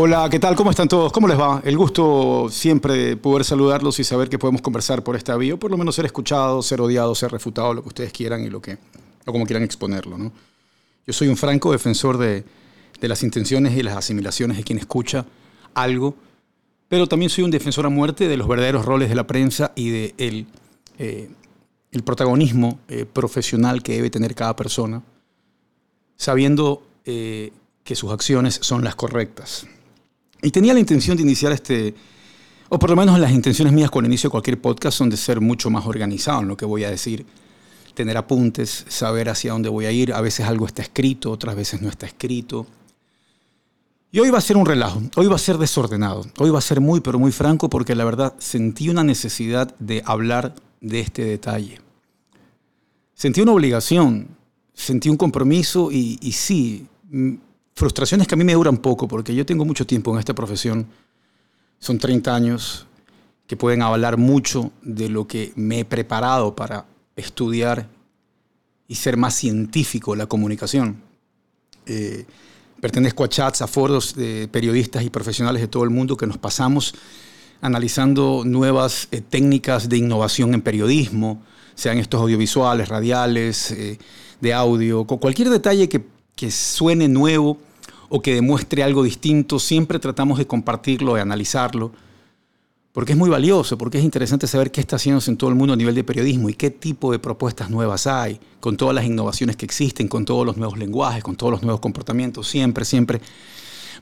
Hola, 0.00 0.28
¿qué 0.30 0.38
tal? 0.38 0.54
¿Cómo 0.54 0.70
están 0.70 0.86
todos? 0.86 1.10
¿Cómo 1.10 1.26
les 1.26 1.36
va? 1.36 1.60
El 1.64 1.76
gusto 1.76 2.46
siempre 2.52 3.16
poder 3.16 3.44
saludarlos 3.44 3.98
y 3.98 4.04
saber 4.04 4.28
que 4.28 4.38
podemos 4.38 4.62
conversar 4.62 5.02
por 5.02 5.16
esta 5.16 5.36
vía, 5.36 5.54
o 5.54 5.56
por 5.58 5.72
lo 5.72 5.76
menos 5.76 5.96
ser 5.96 6.04
escuchados, 6.04 6.66
ser 6.66 6.80
odiados, 6.80 7.18
ser 7.18 7.32
refutados, 7.32 7.74
lo 7.74 7.82
que 7.82 7.88
ustedes 7.88 8.12
quieran 8.12 8.44
y 8.44 8.48
lo 8.48 8.62
que, 8.62 8.78
o 9.26 9.32
como 9.32 9.44
quieran 9.44 9.64
exponerlo. 9.64 10.16
¿no? 10.16 10.30
Yo 11.04 11.12
soy 11.12 11.26
un 11.26 11.36
franco 11.36 11.72
defensor 11.72 12.16
de, 12.16 12.44
de 13.00 13.08
las 13.08 13.24
intenciones 13.24 13.76
y 13.76 13.82
las 13.82 13.96
asimilaciones 13.96 14.56
de 14.58 14.62
quien 14.62 14.78
escucha 14.78 15.26
algo, 15.74 16.14
pero 16.86 17.08
también 17.08 17.28
soy 17.28 17.42
un 17.42 17.50
defensor 17.50 17.84
a 17.84 17.88
muerte 17.88 18.28
de 18.28 18.36
los 18.36 18.46
verdaderos 18.46 18.84
roles 18.84 19.08
de 19.08 19.16
la 19.16 19.26
prensa 19.26 19.72
y 19.74 19.90
de 19.90 20.46
eh, 20.98 21.28
protagonismo 22.04 22.78
eh, 22.86 23.04
profesional 23.04 23.82
que 23.82 23.94
debe 23.94 24.10
tener 24.10 24.36
cada 24.36 24.54
persona, 24.54 25.02
sabiendo 26.14 26.86
eh, 27.04 27.50
que 27.82 27.96
sus 27.96 28.12
acciones 28.12 28.60
son 28.62 28.84
las 28.84 28.94
correctas. 28.94 29.66
Y 30.42 30.50
tenía 30.50 30.74
la 30.74 30.80
intención 30.80 31.16
de 31.16 31.22
iniciar 31.22 31.52
este, 31.52 31.94
o 32.68 32.78
por 32.78 32.90
lo 32.90 32.96
menos 32.96 33.18
las 33.18 33.32
intenciones 33.32 33.72
mías 33.72 33.90
con 33.90 34.04
el 34.04 34.10
inicio 34.10 34.28
de 34.28 34.32
cualquier 34.32 34.60
podcast 34.60 34.98
son 34.98 35.10
de 35.10 35.16
ser 35.16 35.40
mucho 35.40 35.70
más 35.70 35.86
organizado 35.86 36.42
en 36.42 36.48
lo 36.48 36.56
que 36.56 36.66
voy 36.66 36.84
a 36.84 36.90
decir, 36.90 37.26
tener 37.94 38.16
apuntes, 38.16 38.84
saber 38.88 39.28
hacia 39.28 39.52
dónde 39.52 39.68
voy 39.68 39.86
a 39.86 39.90
ir. 39.90 40.12
A 40.12 40.20
veces 40.20 40.46
algo 40.46 40.66
está 40.66 40.82
escrito, 40.82 41.30
otras 41.30 41.56
veces 41.56 41.80
no 41.80 41.88
está 41.88 42.06
escrito. 42.06 42.66
Y 44.12 44.20
hoy 44.20 44.30
va 44.30 44.38
a 44.38 44.42
ser 44.42 44.56
un 44.56 44.64
relajo, 44.64 45.02
hoy 45.16 45.26
va 45.26 45.36
a 45.36 45.38
ser 45.38 45.58
desordenado, 45.58 46.24
hoy 46.38 46.50
va 46.50 46.58
a 46.58 46.62
ser 46.62 46.80
muy, 46.80 47.00
pero 47.00 47.18
muy 47.18 47.32
franco 47.32 47.68
porque 47.68 47.94
la 47.94 48.04
verdad 48.04 48.34
sentí 48.38 48.88
una 48.88 49.04
necesidad 49.04 49.74
de 49.78 50.02
hablar 50.06 50.54
de 50.80 51.00
este 51.00 51.24
detalle. 51.24 51.80
Sentí 53.12 53.40
una 53.40 53.52
obligación, 53.52 54.28
sentí 54.72 55.08
un 55.08 55.16
compromiso 55.16 55.90
y, 55.90 56.18
y 56.22 56.32
sí, 56.32 56.86
frustraciones 57.78 58.26
que 58.26 58.34
a 58.34 58.36
mí 58.36 58.44
me 58.44 58.54
duran 58.54 58.78
poco, 58.78 59.06
porque 59.06 59.34
yo 59.34 59.46
tengo 59.46 59.64
mucho 59.64 59.86
tiempo 59.86 60.12
en 60.12 60.18
esta 60.18 60.34
profesión, 60.34 60.88
son 61.78 61.98
30 61.98 62.34
años 62.34 62.86
que 63.46 63.56
pueden 63.56 63.82
avalar 63.82 64.16
mucho 64.16 64.72
de 64.82 65.08
lo 65.08 65.28
que 65.28 65.52
me 65.54 65.80
he 65.80 65.84
preparado 65.84 66.56
para 66.56 66.86
estudiar 67.14 67.88
y 68.88 68.96
ser 68.96 69.16
más 69.16 69.34
científico 69.34 70.16
la 70.16 70.26
comunicación. 70.26 71.00
Eh, 71.86 72.26
pertenezco 72.80 73.22
a 73.22 73.28
chats, 73.28 73.62
a 73.62 73.68
foros 73.68 74.16
de 74.16 74.48
periodistas 74.48 75.04
y 75.04 75.10
profesionales 75.10 75.62
de 75.62 75.68
todo 75.68 75.84
el 75.84 75.90
mundo 75.90 76.16
que 76.16 76.26
nos 76.26 76.36
pasamos 76.36 76.94
analizando 77.60 78.42
nuevas 78.44 79.06
eh, 79.12 79.20
técnicas 79.20 79.88
de 79.88 79.98
innovación 79.98 80.52
en 80.52 80.62
periodismo, 80.62 81.42
sean 81.76 81.98
estos 81.98 82.20
audiovisuales, 82.20 82.88
radiales, 82.88 83.70
eh, 83.70 83.98
de 84.40 84.52
audio, 84.52 85.04
cualquier 85.04 85.48
detalle 85.48 85.88
que, 85.88 86.04
que 86.34 86.50
suene 86.50 87.08
nuevo 87.08 87.58
o 88.08 88.22
que 88.22 88.34
demuestre 88.34 88.82
algo 88.82 89.02
distinto, 89.02 89.58
siempre 89.58 89.98
tratamos 89.98 90.38
de 90.38 90.46
compartirlo, 90.46 91.14
de 91.14 91.20
analizarlo, 91.20 91.92
porque 92.92 93.12
es 93.12 93.18
muy 93.18 93.30
valioso, 93.30 93.78
porque 93.78 93.98
es 93.98 94.04
interesante 94.04 94.46
saber 94.46 94.70
qué 94.70 94.80
está 94.80 94.96
haciéndose 94.96 95.30
en 95.30 95.36
todo 95.36 95.50
el 95.50 95.56
mundo 95.56 95.74
a 95.74 95.76
nivel 95.76 95.94
de 95.94 96.04
periodismo 96.04 96.48
y 96.48 96.54
qué 96.54 96.70
tipo 96.70 97.12
de 97.12 97.18
propuestas 97.18 97.70
nuevas 97.70 98.06
hay, 98.06 98.40
con 98.60 98.76
todas 98.76 98.94
las 98.94 99.04
innovaciones 99.04 99.56
que 99.56 99.66
existen, 99.66 100.08
con 100.08 100.24
todos 100.24 100.44
los 100.44 100.56
nuevos 100.56 100.78
lenguajes, 100.78 101.22
con 101.22 101.36
todos 101.36 101.52
los 101.52 101.62
nuevos 101.62 101.80
comportamientos. 101.80 102.48
Siempre, 102.48 102.84
siempre 102.84 103.20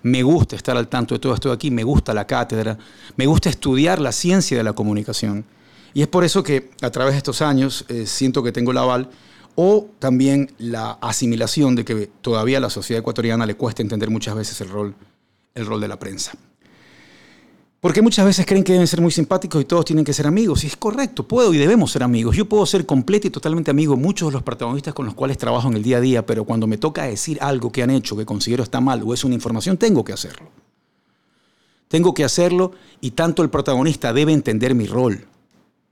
me 0.02 0.22
gusta 0.22 0.56
estar 0.56 0.76
al 0.76 0.88
tanto 0.88 1.14
de 1.14 1.18
todo 1.18 1.34
esto 1.34 1.48
de 1.48 1.56
aquí, 1.56 1.70
me 1.70 1.82
gusta 1.82 2.14
la 2.14 2.26
cátedra, 2.26 2.78
me 3.16 3.26
gusta 3.26 3.50
estudiar 3.50 4.00
la 4.00 4.12
ciencia 4.12 4.56
de 4.56 4.62
la 4.62 4.72
comunicación. 4.72 5.44
Y 5.92 6.02
es 6.02 6.08
por 6.08 6.24
eso 6.24 6.42
que 6.42 6.70
a 6.80 6.90
través 6.90 7.14
de 7.14 7.18
estos 7.18 7.42
años 7.42 7.84
eh, 7.88 8.06
siento 8.06 8.42
que 8.42 8.52
tengo 8.52 8.70
el 8.70 8.78
aval 8.78 9.10
o 9.56 9.88
también 9.98 10.52
la 10.58 10.92
asimilación 11.00 11.74
de 11.74 11.84
que 11.84 12.08
todavía 12.20 12.58
a 12.58 12.60
la 12.60 12.70
sociedad 12.70 13.00
ecuatoriana 13.00 13.44
le 13.46 13.56
cuesta 13.56 13.82
entender 13.82 14.10
muchas 14.10 14.36
veces 14.36 14.60
el 14.60 14.68
rol, 14.68 14.94
el 15.54 15.66
rol 15.66 15.80
de 15.80 15.88
la 15.88 15.98
prensa. 15.98 16.32
Porque 17.80 18.02
muchas 18.02 18.24
veces 18.24 18.46
creen 18.46 18.64
que 18.64 18.72
deben 18.72 18.86
ser 18.86 19.00
muy 19.00 19.10
simpáticos 19.10 19.60
y 19.60 19.64
todos 19.64 19.84
tienen 19.84 20.04
que 20.04 20.12
ser 20.12 20.26
amigos. 20.26 20.64
Y 20.64 20.66
es 20.66 20.76
correcto, 20.76 21.26
puedo 21.26 21.52
y 21.52 21.58
debemos 21.58 21.92
ser 21.92 22.02
amigos. 22.02 22.36
Yo 22.36 22.48
puedo 22.48 22.64
ser 22.66 22.86
completo 22.86 23.26
y 23.28 23.30
totalmente 23.30 23.70
amigo 23.70 23.96
muchos 23.96 24.28
de 24.28 24.32
los 24.32 24.42
protagonistas 24.42 24.94
con 24.94 25.06
los 25.06 25.14
cuales 25.14 25.38
trabajo 25.38 25.68
en 25.68 25.74
el 25.74 25.82
día 25.82 25.98
a 25.98 26.00
día, 26.00 26.26
pero 26.26 26.44
cuando 26.44 26.66
me 26.66 26.78
toca 26.78 27.04
decir 27.04 27.38
algo 27.40 27.70
que 27.72 27.82
han 27.82 27.90
hecho 27.90 28.16
que 28.16 28.24
considero 28.24 28.62
está 28.62 28.80
mal 28.80 29.02
o 29.04 29.14
es 29.14 29.24
una 29.24 29.34
información, 29.34 29.76
tengo 29.76 30.04
que 30.04 30.12
hacerlo. 30.12 30.48
Tengo 31.88 32.12
que 32.14 32.24
hacerlo 32.24 32.72
y 33.00 33.12
tanto 33.12 33.42
el 33.42 33.50
protagonista 33.50 34.12
debe 34.12 34.32
entender 34.32 34.74
mi 34.74 34.86
rol 34.86 35.26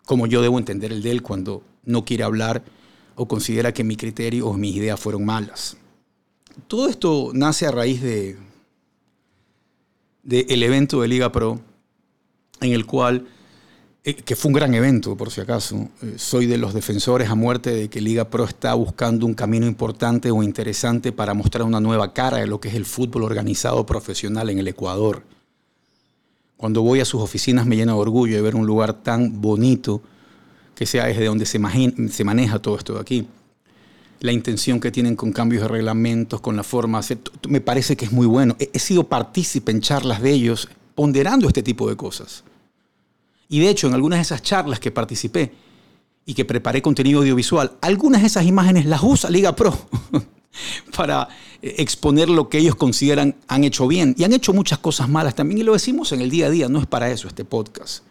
como 0.04 0.26
yo 0.26 0.42
debo 0.42 0.58
entender 0.58 0.92
el 0.92 1.02
de 1.02 1.10
él 1.10 1.22
cuando 1.22 1.62
no 1.84 2.04
quiere 2.04 2.25
hablar 2.25 2.62
o 3.16 3.26
considera 3.26 3.72
que 3.72 3.84
mi 3.84 3.97
criterio 3.97 4.48
o 4.48 4.54
mis 4.54 4.76
ideas 4.76 4.98
fueron 4.98 5.25
malas. 5.25 5.76
Todo 6.69 6.88
esto 6.88 7.30
nace 7.34 7.66
a 7.66 7.70
raíz 7.70 8.00
de, 8.02 8.38
el 10.30 10.62
evento 10.62 11.00
de 11.00 11.08
Liga 11.08 11.32
Pro, 11.32 11.60
en 12.60 12.72
el 12.72 12.86
cual, 12.86 13.26
eh, 14.04 14.14
que 14.14 14.36
fue 14.36 14.50
un 14.50 14.54
gran 14.54 14.75
evento 14.75 15.16
por 15.16 15.30
si 15.30 15.41
acaso, 15.41 15.88
eh, 16.02 16.14
soy 16.16 16.47
de 16.47 16.58
los 16.58 16.72
defensores 16.72 17.28
a 17.28 17.34
muerte 17.34 17.70
de 17.70 17.88
que 17.88 18.00
Liga 18.00 18.30
Pro 18.30 18.44
está 18.44 18.75
buscando 18.75 19.26
un 19.26 19.34
camino 19.34 19.66
importante 19.66 20.31
o 20.31 20.42
interesante 20.42 21.12
para 21.12 21.34
mostrar 21.34 21.64
una 21.64 21.81
nueva 21.81 22.12
cara 22.12 22.38
de 22.38 22.46
lo 22.46 22.60
que 22.60 22.69
es 22.69 22.75
el 22.75 22.86
fútbol 22.86 23.25
organizado 23.25 23.84
profesional 23.84 24.48
en 24.50 24.58
el 24.58 24.69
Ecuador. 24.69 25.25
Cuando 26.56 26.82
voy 26.82 27.00
a 27.00 27.04
sus 27.04 27.20
oficinas 27.20 27.66
me 27.66 27.76
llena 27.76 27.92
de 27.92 27.98
orgullo 27.98 28.36
de 28.36 28.42
ver 28.42 28.54
un 28.54 28.64
lugar 28.64 29.02
tan 29.02 29.41
bonito, 29.41 30.02
que 30.74 30.86
sea 30.86 31.06
desde 31.06 31.26
donde 31.26 31.46
se, 31.46 31.58
maneja 31.58 32.58
todo 32.58 32.76
esto 32.76 32.94
de 32.94 33.00
aquí. 33.00 33.26
La 34.20 34.32
intención 34.32 34.80
que 34.80 34.90
tienen 34.90 35.16
con 35.16 35.32
cambios 35.32 35.62
de 35.62 35.68
reglamentos, 35.68 36.40
con 36.40 36.56
la 36.56 36.62
forma 36.62 36.98
de 36.98 37.00
hacer, 37.00 37.18
me 37.48 37.60
parece 37.60 37.96
que 37.96 38.06
es 38.06 38.12
muy 38.12 38.26
bueno. 38.26 38.56
He, 38.58 38.78
sido 38.78 39.04
partícipe 39.04 39.70
en 39.70 39.80
charlas 39.80 40.22
de 40.22 40.30
ellos 40.32 40.68
ponderando 40.94 41.46
este 41.46 41.62
tipo 41.62 41.88
de 41.88 41.96
cosas. 41.96 42.44
Y 43.48 43.60
de 43.60 43.68
hecho, 43.68 43.86
en 43.86 43.94
algunas 43.94 44.18
de 44.18 44.22
esas 44.22 44.42
charlas 44.42 44.80
que 44.80 44.90
participé 44.90 45.52
y 46.24 46.34
que 46.34 46.44
preparé 46.44 46.80
contenido 46.80 47.20
audiovisual, 47.20 47.72
algunas 47.82 48.22
de 48.22 48.28
esas 48.28 48.46
imágenes 48.46 48.86
las 48.86 49.02
usa 49.02 49.28
Liga 49.30 49.54
Pro 49.54 49.76
para 50.96 51.28
eh, 51.60 51.74
exponer 51.78 52.30
lo 52.30 52.48
que 52.48 52.58
ellos 52.58 52.76
consideran 52.76 53.36
han 53.46 53.64
hecho 53.64 53.86
bien. 53.86 54.14
Y 54.16 54.24
han 54.24 54.32
hecho 54.32 54.54
muchas 54.54 54.78
cosas 54.78 55.08
malas 55.08 55.34
también, 55.34 55.58
y 55.58 55.62
lo 55.62 55.74
decimos 55.74 56.12
en 56.12 56.22
el 56.22 56.30
día 56.30 56.46
a 56.46 56.50
día, 56.50 56.68
no 56.68 56.80
es 56.80 56.86
para 56.86 57.10
eso 57.10 57.28
este 57.28 57.44
podcast. 57.44 58.04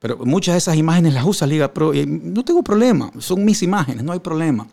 Pero 0.00 0.18
muchas 0.18 0.54
de 0.54 0.58
esas 0.58 0.76
imágenes 0.76 1.14
las 1.14 1.24
usa 1.24 1.46
Liga 1.46 1.72
Pro 1.72 1.92
y 1.92 2.06
no 2.06 2.44
tengo 2.44 2.62
problema, 2.62 3.10
son 3.18 3.44
mis 3.44 3.62
imágenes, 3.62 4.04
no 4.04 4.12
hay 4.12 4.20
problema. 4.20 4.66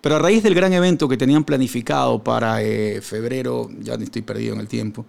Pero 0.00 0.16
a 0.16 0.18
raíz 0.18 0.42
del 0.42 0.54
gran 0.54 0.72
evento 0.72 1.08
que 1.08 1.16
tenían 1.16 1.44
planificado 1.44 2.22
para 2.22 2.62
eh, 2.62 3.00
febrero, 3.00 3.70
ya 3.80 3.94
estoy 3.94 4.22
perdido 4.22 4.54
en 4.54 4.60
el 4.60 4.68
tiempo, 4.68 5.06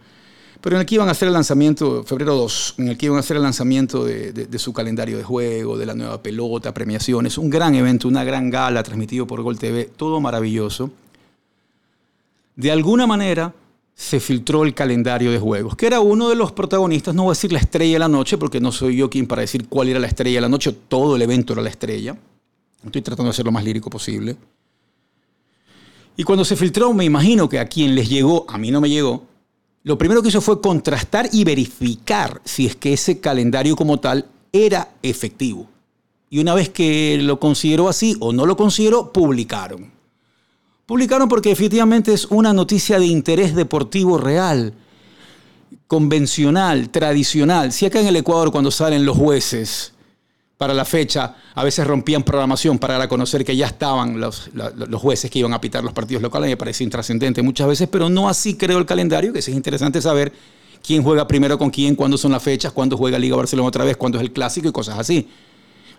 pero 0.64 0.78
en 0.78 0.82
el 0.82 0.86
que 0.86 0.96
iban 0.96 1.10
a 1.10 1.12
hacer 1.12 1.28
el 1.28 1.34
lanzamiento, 1.34 2.04
febrero 2.04 2.36
2, 2.36 2.76
en 2.78 2.88
el 2.90 2.98
que 2.98 3.08
iban 3.08 3.18
a 3.18 3.20
hacer 3.20 3.36
el 3.36 3.44
lanzamiento 3.44 4.06
de, 4.06 4.48
su 4.60 4.72
calendario 4.72 5.18
de 5.18 5.24
juego, 5.24 5.78
de 5.78 5.86
la 5.86 5.94
nueva 5.94 6.22
pelota, 6.22 6.74
premiaciones, 6.74 7.38
un 7.38 7.50
gran 7.50 7.76
evento, 7.76 8.08
una 8.08 8.24
gran 8.24 8.50
gala 8.50 8.82
transmitido 8.82 9.28
por 9.28 9.42
Gol 9.42 9.60
TV, 9.60 9.92
todo 9.98 10.22
maravilloso. 10.22 10.90
De 12.56 12.72
alguna 12.72 13.06
manera, 13.06 13.54
se 13.96 14.20
filtró 14.20 14.64
el 14.64 14.74
calendario 14.74 15.32
de 15.32 15.40
juegos, 15.40 15.76
que 15.76 15.86
era 15.86 16.00
uno 16.00 16.30
de 16.30 16.36
los 16.36 16.52
protagonistas, 16.52 17.14
no 17.14 17.24
voy 17.24 17.32
a 17.32 17.36
decir 17.36 17.52
la 17.52 17.60
estrella 17.60 17.94
de 17.94 18.00
la 18.00 18.08
noche, 18.08 18.38
porque 18.38 18.60
no 18.60 18.72
soy 18.72 18.98
yo 18.98 19.10
quien 19.10 19.28
para 19.28 19.42
decir 19.42 19.68
cuál 19.68 19.90
era 19.90 20.00
la 20.00 20.08
estrella 20.08 20.38
de 20.38 20.42
la 20.42 20.50
noche, 20.50 20.72
todo 20.88 21.16
el 21.16 21.22
evento 21.22 21.54
era 21.54 21.62
la 21.62 21.70
estrella. 21.70 22.18
Estoy 22.84 23.02
tratando 23.02 23.32
de 23.32 23.36
ser 23.36 23.46
lo 23.46 23.52
más 23.52 23.64
lírico 23.64 23.90
posible. 23.90 24.36
Y 26.18 26.24
cuando 26.24 26.44
se 26.44 26.56
filtró, 26.56 26.94
me 26.94 27.06
imagino 27.06 27.48
que 27.48 27.60
a 27.60 27.68
quien 27.68 27.96
les 27.96 28.10
llegó, 28.10 28.46
a 28.50 28.58
mí 28.58 28.72
no 28.72 28.82
me 28.82 28.90
llegó, 28.90 29.24
lo 29.84 29.98
primero 29.98 30.22
que 30.22 30.30
hizo 30.30 30.42
fue 30.42 30.62
contrastar 30.62 31.30
y 31.32 31.44
verificar 31.44 32.42
si 32.46 32.66
es 32.66 32.76
que 32.76 32.94
ese 32.94 33.20
calendario 33.20 33.76
como 33.76 34.00
tal 34.00 34.28
era 34.52 34.96
efectivo. 35.02 35.68
Y 36.30 36.40
una 36.40 36.56
vez 36.56 36.70
que 36.70 37.20
lo 37.22 37.40
consideró 37.40 37.90
así 37.90 38.16
o 38.20 38.34
no 38.34 38.46
lo 38.46 38.58
consideró, 38.58 39.12
publicaron. 39.14 39.93
Publicaron 40.86 41.30
porque 41.30 41.52
efectivamente 41.52 42.14
es 42.14 42.26
una 42.26 42.52
noticia 42.52 43.00
de 43.00 43.06
interés 43.06 43.56
deportivo 43.56 44.18
real, 44.18 44.74
convencional, 45.88 46.90
tradicional. 46.90 47.72
Si 47.72 47.86
acá 47.86 48.02
en 48.02 48.08
el 48.08 48.18
Ecuador 48.18 48.52
cuando 48.52 48.70
salen 48.70 49.06
los 49.06 49.18
jueces 49.18 49.94
para 50.58 50.74
la 50.74 50.84
fecha, 50.84 51.36
a 51.56 51.64
veces 51.64 51.88
rompían 51.88 52.24
programación 52.24 52.80
para 52.80 52.96
dar 52.96 53.04
a 53.04 53.08
conocer 53.08 53.46
que 53.46 53.56
ya 53.56 53.68
estaban 53.68 54.20
los, 54.20 54.50
jueces 54.94 55.32
que 55.32 55.40
iban 55.40 55.54
a 55.54 55.62
pitar 55.62 55.86
los 55.86 55.94
partidos 55.94 56.22
locales, 56.22 56.50
me 56.50 56.58
parece 56.58 56.84
intrascendente 56.84 57.42
muchas 57.42 57.68
veces, 57.68 57.88
pero 57.90 58.10
no 58.10 58.28
así 58.28 58.56
creo 58.56 58.78
el 58.78 58.86
calendario, 58.86 59.32
que 59.32 59.40
es 59.40 59.48
interesante 59.48 60.02
saber 60.02 60.34
quién 60.86 61.02
juega 61.02 61.26
primero 61.28 61.58
con 61.58 61.70
quién, 61.70 61.96
cuándo 61.96 62.18
son 62.18 62.34
las 62.34 62.44
fechas, 62.44 62.74
cuándo 62.74 62.98
juega 62.98 63.18
Liga 63.18 63.38
Barcelona 63.38 63.70
otra 63.70 63.86
vez, 63.86 63.96
cuándo 63.96 64.18
es 64.18 64.22
el 64.22 64.34
clásico 64.34 64.68
y 64.68 64.72
cosas 64.74 65.00
así. 65.00 65.30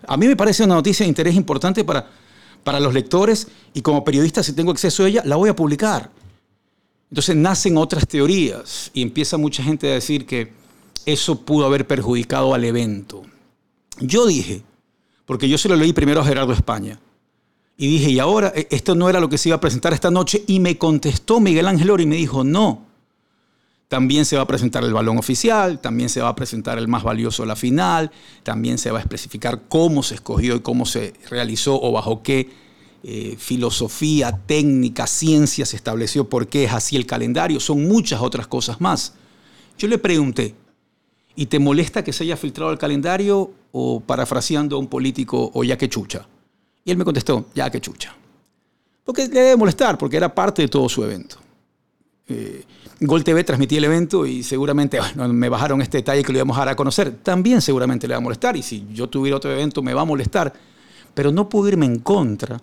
A 0.07 0.15
mí 0.15 0.27
me 0.27 0.35
parece 0.35 0.63
una 0.63 0.75
noticia 0.75 1.03
de 1.03 1.09
interés 1.09 1.35
importante 1.35 1.83
para 1.83 2.07
para 2.65 2.79
los 2.79 2.95
lectores 2.95 3.47
y 3.75 3.81
como 3.81 4.03
periodista, 4.03 4.41
si 4.43 4.51
tengo 4.51 4.71
acceso 4.71 5.03
a 5.03 5.07
ella, 5.07 5.21
la 5.23 5.35
voy 5.35 5.49
a 5.49 5.55
publicar. 5.55 6.09
Entonces 7.11 7.35
nacen 7.35 7.77
otras 7.77 8.07
teorías 8.07 8.89
y 8.91 9.03
empieza 9.03 9.37
mucha 9.37 9.63
gente 9.63 9.89
a 9.89 9.93
decir 9.93 10.25
que 10.25 10.51
eso 11.05 11.39
pudo 11.41 11.67
haber 11.67 11.85
perjudicado 11.85 12.55
al 12.55 12.65
evento. 12.65 13.21
Yo 13.99 14.25
dije, 14.25 14.63
porque 15.27 15.47
yo 15.47 15.59
se 15.59 15.69
lo 15.69 15.75
leí 15.75 15.93
primero 15.93 16.21
a 16.21 16.25
Gerardo 16.25 16.53
España, 16.53 16.99
y 17.77 17.87
dije, 17.87 18.09
y 18.09 18.19
ahora 18.19 18.51
e, 18.55 18.67
esto 18.71 18.95
no 18.95 19.09
era 19.09 19.19
lo 19.19 19.29
que 19.29 19.37
se 19.37 19.49
iba 19.49 19.57
a 19.57 19.61
presentar 19.61 19.93
esta 19.93 20.09
noche, 20.09 20.43
y 20.47 20.59
me 20.59 20.79
contestó 20.79 21.39
Miguel 21.39 21.67
Ángel 21.67 21.91
Oro 21.91 22.01
y 22.01 22.07
me 22.07 22.15
dijo, 22.15 22.43
no, 22.43 22.84
También 23.87 24.25
se 24.25 24.35
va 24.35 24.41
a 24.41 24.47
presentar 24.47 24.83
el 24.83 24.93
balón 24.93 25.17
oficial, 25.17 25.79
también 25.79 26.09
se 26.09 26.21
va 26.21 26.29
a 26.29 26.35
presentar 26.35 26.77
el 26.77 26.87
más 26.87 27.03
valioso 27.03 27.43
de 27.43 27.47
la 27.47 27.55
final, 27.55 28.11
también 28.43 28.77
se 28.77 28.89
va 28.91 28.97
a 28.97 29.01
especificar 29.01 29.61
cómo 29.67 30.01
se 30.01 30.15
escogió 30.15 30.55
y 30.55 30.61
cómo 30.61 30.85
se 30.85 31.13
realizó 31.29 31.79
o 31.79 31.91
bajo 31.91 32.23
qué 32.23 32.49
eh, 33.03 33.35
filosofía, 33.37 34.39
técnica, 34.47 35.05
ciencia 35.05 35.63
se 35.67 35.75
estableció 35.75 36.27
por 36.27 36.47
qué 36.47 36.63
es 36.63 36.73
así 36.73 36.95
el 36.95 37.05
calendario. 37.05 37.59
Son 37.59 37.87
muchas 37.87 38.19
otras 38.21 38.47
cosas 38.47 38.81
más. 38.81 39.13
Yo 39.77 39.87
le 39.87 39.99
pregunté, 39.99 40.55
¿y 41.35 41.45
te 41.45 41.59
molesta 41.59 42.03
que 42.03 42.11
se 42.11 42.23
haya 42.23 42.35
filtrado 42.35 42.71
el 42.71 42.79
calendario 42.79 43.51
o 43.71 43.99
parafraseando 43.99 44.75
a 44.75 44.79
un 44.79 44.87
político 44.87 45.51
o 45.53 45.63
ya 45.63 45.77
que 45.77 45.87
chucha? 45.87 46.27
Y 46.83 46.89
él 46.89 46.97
me 46.97 47.05
contestó, 47.05 47.45
ya 47.53 47.69
que 47.69 47.79
chucha. 47.79 48.15
Porque 49.03 49.27
le 49.27 49.39
debe 49.39 49.55
molestar, 49.55 49.99
porque 49.99 50.17
era 50.17 50.33
parte 50.33 50.63
de 50.63 50.67
todo 50.67 50.89
su 50.89 51.03
evento. 51.03 51.37
Eh, 52.27 52.63
Gol 53.01 53.23
TV 53.23 53.43
transmitía 53.43 53.77
el 53.77 53.83
evento 53.83 54.25
y 54.25 54.41
seguramente 54.41 54.99
me 55.15 55.49
bajaron 55.49 55.81
este 55.81 55.97
detalle 55.97 56.23
que 56.23 56.31
lo 56.31 56.39
íbamos 56.39 56.57
a 56.57 56.61
dar 56.61 56.69
a 56.69 56.75
conocer. 56.75 57.17
También 57.21 57.61
seguramente 57.61 58.07
le 58.07 58.13
va 58.13 58.17
a 58.17 58.21
molestar 58.21 58.55
y 58.57 58.63
si 58.63 58.87
yo 58.91 59.07
tuviera 59.07 59.37
otro 59.37 59.51
evento 59.51 59.81
me 59.81 59.93
va 59.93 60.01
a 60.01 60.05
molestar. 60.05 60.53
Pero 61.13 61.31
no 61.31 61.49
puedo 61.49 61.67
irme 61.67 61.85
en 61.85 61.99
contra 61.99 62.61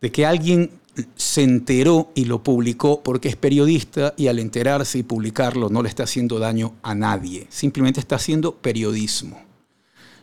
de 0.00 0.12
que 0.12 0.24
alguien 0.24 0.70
se 1.16 1.42
enteró 1.42 2.10
y 2.14 2.24
lo 2.24 2.42
publicó 2.42 3.02
porque 3.02 3.28
es 3.28 3.36
periodista 3.36 4.14
y 4.16 4.28
al 4.28 4.38
enterarse 4.38 4.98
y 4.98 5.02
publicarlo 5.02 5.68
no 5.68 5.82
le 5.82 5.88
está 5.88 6.04
haciendo 6.04 6.38
daño 6.38 6.74
a 6.82 6.94
nadie. 6.94 7.46
Simplemente 7.50 8.00
está 8.00 8.16
haciendo 8.16 8.54
periodismo. 8.54 9.40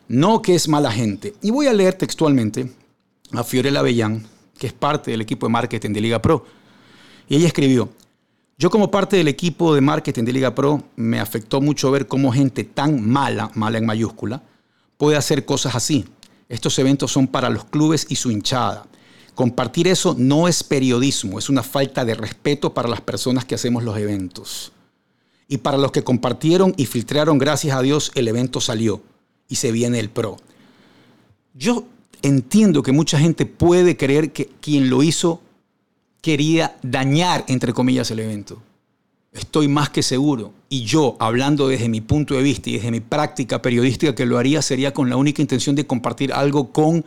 No 0.08 0.42
que 0.42 0.56
es 0.56 0.68
mala 0.68 0.92
gente. 0.92 1.34
Y 1.42 1.52
voy 1.52 1.68
a 1.68 1.74
leer 1.74 1.94
textualmente 1.96 2.72
a 3.32 3.44
Fiorella 3.44 3.80
Avellán, 3.80 4.26
que 4.58 4.68
es 4.68 4.74
parte 4.74 5.12
del 5.12 5.22
equipo 5.22 5.48
de 5.48 5.52
marketing 5.52 5.92
de 5.92 6.02
Liga 6.02 6.22
Pro. 6.22 6.46
Y 7.30 7.36
ella 7.36 7.48
escribió, 7.48 7.90
yo 8.58 8.70
como 8.70 8.90
parte 8.90 9.18
del 9.18 9.28
equipo 9.28 9.76
de 9.76 9.82
marketing 9.82 10.24
de 10.24 10.34
Liga 10.34 10.56
Pro 10.56 10.84
me 10.96 11.20
afectó 11.20 11.62
mucho 11.62 11.92
ver 11.92 12.08
cómo 12.08 12.32
gente 12.32 12.64
tan 12.64 13.08
mala, 13.08 13.52
mala 13.54 13.78
en 13.78 13.86
mayúscula, 13.86 14.42
puede 14.98 15.18
hacer 15.18 15.46
cosas 15.46 15.76
así. 15.76 16.06
Estos 16.50 16.80
eventos 16.80 17.12
son 17.12 17.28
para 17.28 17.50
los 17.50 17.66
clubes 17.66 18.08
y 18.10 18.16
su 18.16 18.32
hinchada. 18.32 18.88
Compartir 19.36 19.88
eso 19.88 20.16
no 20.18 20.48
es 20.48 20.64
periodismo, 20.64 21.38
es 21.38 21.50
una 21.50 21.62
falta 21.62 22.04
de 22.04 22.16
respeto 22.16 22.74
para 22.74 22.90
las 22.90 23.02
personas 23.02 23.46
que 23.46 23.54
hacemos 23.54 23.84
los 23.84 23.98
eventos. 23.98 24.72
Y 25.48 25.58
para 25.58 25.78
los 25.78 25.92
que 25.92 26.04
compartieron 26.04 26.74
y 26.78 26.88
filtraron, 26.88 27.38
gracias 27.38 27.78
a 27.78 27.82
Dios, 27.82 28.12
el 28.16 28.28
evento 28.28 28.60
salió 28.60 29.04
y 29.48 29.56
se 29.56 29.72
viene 29.72 30.00
el 30.00 30.10
pro. 30.10 30.38
Yo 31.54 31.86
entiendo 32.24 32.82
que 32.82 32.92
mucha 32.92 33.20
gente 33.20 33.46
puede 33.46 33.96
creer 33.96 34.34
que 34.34 34.50
quien 34.60 34.90
lo 34.90 35.04
hizo 35.04 35.42
quería 36.28 36.76
dañar, 36.84 37.46
entre 37.48 37.72
comillas, 37.72 38.12
el 38.12 38.20
evento. 38.20 38.62
Estoy 39.32 39.70
más 39.70 39.90
que 39.92 40.04
seguro. 40.04 40.52
Y 40.68 40.84
yo, 40.84 41.16
hablando 41.22 41.70
desde 41.70 41.88
mi 41.88 42.02
punto 42.02 42.34
de 42.34 42.44
vista 42.44 42.70
y 42.70 42.74
desde 42.74 42.92
mi 42.92 43.00
práctica 43.00 43.62
periodística, 43.62 44.14
que 44.14 44.26
lo 44.26 44.38
haría 44.38 44.62
sería 44.62 44.94
con 44.94 45.10
la 45.10 45.16
única 45.16 45.42
intención 45.42 45.74
de 45.74 45.88
compartir 45.88 46.34
algo 46.34 46.74
con 46.74 47.06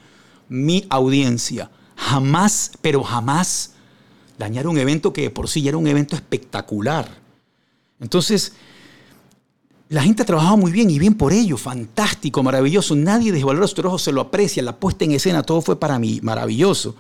mi 0.49 0.87
audiencia. 0.89 1.71
Jamás, 1.97 2.73
pero 2.81 3.03
jamás 3.03 3.75
dañar 4.39 4.67
un 4.67 4.79
evento 4.79 5.13
que 5.13 5.21
de 5.21 5.31
por 5.31 5.51
sí 5.51 5.61
ya 5.61 5.69
era 5.69 5.77
un 5.77 5.87
evento 5.87 6.17
espectacular. 6.17 7.07
Entonces, 8.01 8.55
la 9.91 10.03
gente 10.03 10.23
ha 10.23 10.25
trabajado 10.25 10.57
muy 10.57 10.73
bien 10.73 10.89
y 10.89 10.99
bien 10.99 11.13
por 11.13 11.35
ello, 11.35 11.59
fantástico, 11.59 12.43
maravilloso. 12.43 12.97
Nadie 12.97 13.33
desvalora 13.33 13.67
su 13.67 13.75
trabajo, 13.75 13.99
se 13.99 14.13
lo 14.13 14.23
aprecia, 14.23 14.63
la 14.63 14.77
puesta 14.77 15.05
en 15.05 15.13
escena, 15.13 15.43
todo 15.43 15.61
fue 15.61 15.79
para 15.79 15.99
mí 15.99 16.21
maravilloso. 16.23 16.97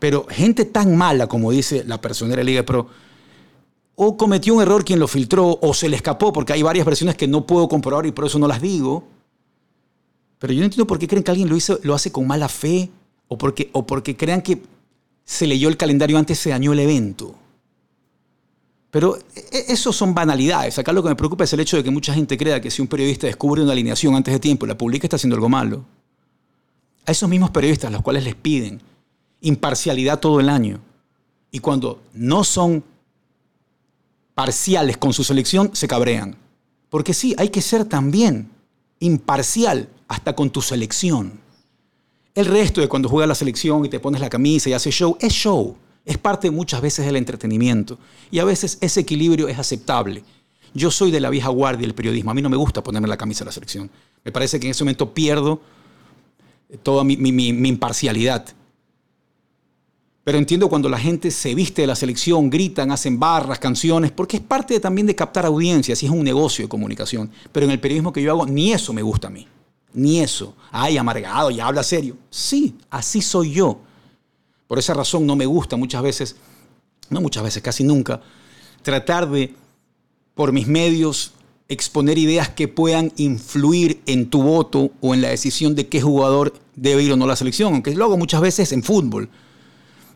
Pero 0.00 0.26
gente 0.28 0.64
tan 0.64 0.96
mala, 0.96 1.28
como 1.28 1.52
dice 1.52 1.84
la 1.86 2.00
personera 2.00 2.42
Liga 2.42 2.64
Pro, 2.64 2.88
o 3.94 4.16
cometió 4.16 4.54
un 4.54 4.62
error 4.62 4.82
quien 4.82 4.98
lo 4.98 5.06
filtró, 5.06 5.58
o 5.60 5.74
se 5.74 5.90
le 5.90 5.96
escapó, 5.96 6.32
porque 6.32 6.54
hay 6.54 6.62
varias 6.62 6.86
versiones 6.86 7.16
que 7.16 7.28
no 7.28 7.46
puedo 7.46 7.68
comprobar 7.68 8.06
y 8.06 8.12
por 8.12 8.24
eso 8.24 8.38
no 8.38 8.48
las 8.48 8.62
digo. 8.62 9.04
Pero 10.38 10.54
yo 10.54 10.60
no 10.60 10.64
entiendo 10.64 10.86
por 10.86 10.98
qué 10.98 11.06
creen 11.06 11.22
que 11.22 11.30
alguien 11.30 11.50
lo, 11.50 11.56
hizo, 11.56 11.78
lo 11.82 11.94
hace 11.94 12.10
con 12.10 12.26
mala 12.26 12.48
fe, 12.48 12.90
o 13.28 13.36
porque, 13.36 13.68
o 13.74 13.86
porque 13.86 14.16
crean 14.16 14.40
que 14.40 14.62
se 15.22 15.46
leyó 15.46 15.68
el 15.68 15.76
calendario 15.76 16.16
antes, 16.16 16.38
se 16.38 16.48
dañó 16.48 16.72
el 16.72 16.80
evento. 16.80 17.34
Pero 18.90 19.18
e, 19.36 19.66
eso 19.68 19.92
son 19.92 20.14
banalidades. 20.14 20.78
Acá 20.78 20.94
lo 20.94 21.02
que 21.02 21.10
me 21.10 21.14
preocupa 21.14 21.44
es 21.44 21.52
el 21.52 21.60
hecho 21.60 21.76
de 21.76 21.84
que 21.84 21.90
mucha 21.90 22.14
gente 22.14 22.38
crea 22.38 22.58
que 22.58 22.70
si 22.70 22.80
un 22.80 22.88
periodista 22.88 23.26
descubre 23.26 23.62
una 23.62 23.72
alineación 23.72 24.14
antes 24.14 24.32
de 24.32 24.40
tiempo 24.40 24.64
y 24.64 24.70
la 24.70 24.78
publica, 24.78 25.06
está 25.06 25.16
haciendo 25.16 25.36
algo 25.36 25.50
malo. 25.50 25.84
A 27.04 27.12
esos 27.12 27.28
mismos 27.28 27.50
periodistas, 27.50 27.92
los 27.92 28.00
cuales 28.00 28.24
les 28.24 28.34
piden 28.34 28.80
imparcialidad 29.40 30.20
todo 30.20 30.40
el 30.40 30.48
año. 30.48 30.80
Y 31.50 31.60
cuando 31.60 32.00
no 32.12 32.44
son 32.44 32.84
parciales 34.34 34.96
con 34.96 35.12
su 35.12 35.24
selección, 35.24 35.70
se 35.74 35.88
cabrean. 35.88 36.36
Porque 36.88 37.14
sí, 37.14 37.34
hay 37.38 37.48
que 37.48 37.60
ser 37.60 37.84
también 37.84 38.50
imparcial 38.98 39.88
hasta 40.08 40.34
con 40.34 40.50
tu 40.50 40.62
selección. 40.62 41.40
El 42.34 42.46
resto 42.46 42.80
de 42.80 42.88
cuando 42.88 43.08
juega 43.08 43.26
la 43.26 43.34
selección 43.34 43.84
y 43.84 43.88
te 43.88 44.00
pones 44.00 44.20
la 44.20 44.30
camisa 44.30 44.70
y 44.70 44.72
haces 44.72 44.94
show, 44.94 45.16
es 45.20 45.32
show. 45.32 45.76
Es 46.04 46.18
parte 46.18 46.50
muchas 46.50 46.80
veces 46.80 47.04
del 47.04 47.16
entretenimiento. 47.16 47.98
Y 48.30 48.38
a 48.38 48.44
veces 48.44 48.78
ese 48.80 49.00
equilibrio 49.00 49.48
es 49.48 49.58
aceptable. 49.58 50.22
Yo 50.72 50.90
soy 50.90 51.10
de 51.10 51.20
la 51.20 51.30
vieja 51.30 51.48
guardia 51.48 51.86
del 51.86 51.94
periodismo. 51.94 52.30
A 52.30 52.34
mí 52.34 52.42
no 52.42 52.48
me 52.48 52.56
gusta 52.56 52.82
ponerme 52.82 53.08
la 53.08 53.16
camisa 53.16 53.40
de 53.40 53.46
la 53.46 53.52
selección. 53.52 53.90
Me 54.24 54.32
parece 54.32 54.60
que 54.60 54.66
en 54.66 54.70
ese 54.70 54.84
momento 54.84 55.12
pierdo 55.12 55.60
toda 56.82 57.02
mi, 57.04 57.16
mi 57.16 57.68
imparcialidad. 57.68 58.54
Pero 60.22 60.36
entiendo 60.36 60.68
cuando 60.68 60.88
la 60.88 60.98
gente 60.98 61.30
se 61.30 61.54
viste 61.54 61.82
de 61.82 61.86
la 61.86 61.96
selección, 61.96 62.50
gritan, 62.50 62.90
hacen 62.90 63.18
barras, 63.18 63.58
canciones, 63.58 64.12
porque 64.12 64.36
es 64.36 64.42
parte 64.42 64.78
también 64.78 65.06
de 65.06 65.14
captar 65.14 65.46
audiencias 65.46 66.02
y 66.02 66.06
es 66.06 66.12
un 66.12 66.22
negocio 66.22 66.64
de 66.64 66.68
comunicación. 66.68 67.30
Pero 67.52 67.64
en 67.64 67.72
el 67.72 67.80
periodismo 67.80 68.12
que 68.12 68.22
yo 68.22 68.30
hago, 68.32 68.46
ni 68.46 68.72
eso 68.72 68.92
me 68.92 69.02
gusta 69.02 69.28
a 69.28 69.30
mí. 69.30 69.48
Ni 69.94 70.20
eso. 70.20 70.54
Ay, 70.70 70.98
amargado, 70.98 71.50
ya 71.50 71.66
habla 71.66 71.82
serio. 71.82 72.16
Sí, 72.28 72.76
así 72.90 73.22
soy 73.22 73.52
yo. 73.52 73.80
Por 74.68 74.78
esa 74.78 74.92
razón 74.92 75.26
no 75.26 75.36
me 75.36 75.46
gusta 75.46 75.76
muchas 75.76 76.02
veces, 76.02 76.36
no 77.08 77.20
muchas 77.20 77.42
veces, 77.42 77.62
casi 77.62 77.82
nunca, 77.82 78.20
tratar 78.82 79.28
de, 79.28 79.54
por 80.34 80.52
mis 80.52 80.68
medios, 80.68 81.32
exponer 81.68 82.18
ideas 82.18 82.50
que 82.50 82.68
puedan 82.68 83.12
influir 83.16 84.02
en 84.06 84.28
tu 84.28 84.42
voto 84.42 84.90
o 85.00 85.14
en 85.14 85.22
la 85.22 85.30
decisión 85.30 85.74
de 85.74 85.88
qué 85.88 86.00
jugador 86.00 86.52
debe 86.76 87.02
ir 87.02 87.12
o 87.12 87.16
no 87.16 87.24
a 87.24 87.28
la 87.28 87.36
selección, 87.36 87.72
aunque 87.72 87.94
lo 87.94 88.04
hago 88.04 88.16
muchas 88.16 88.40
veces 88.42 88.70
en 88.72 88.82
fútbol 88.82 89.28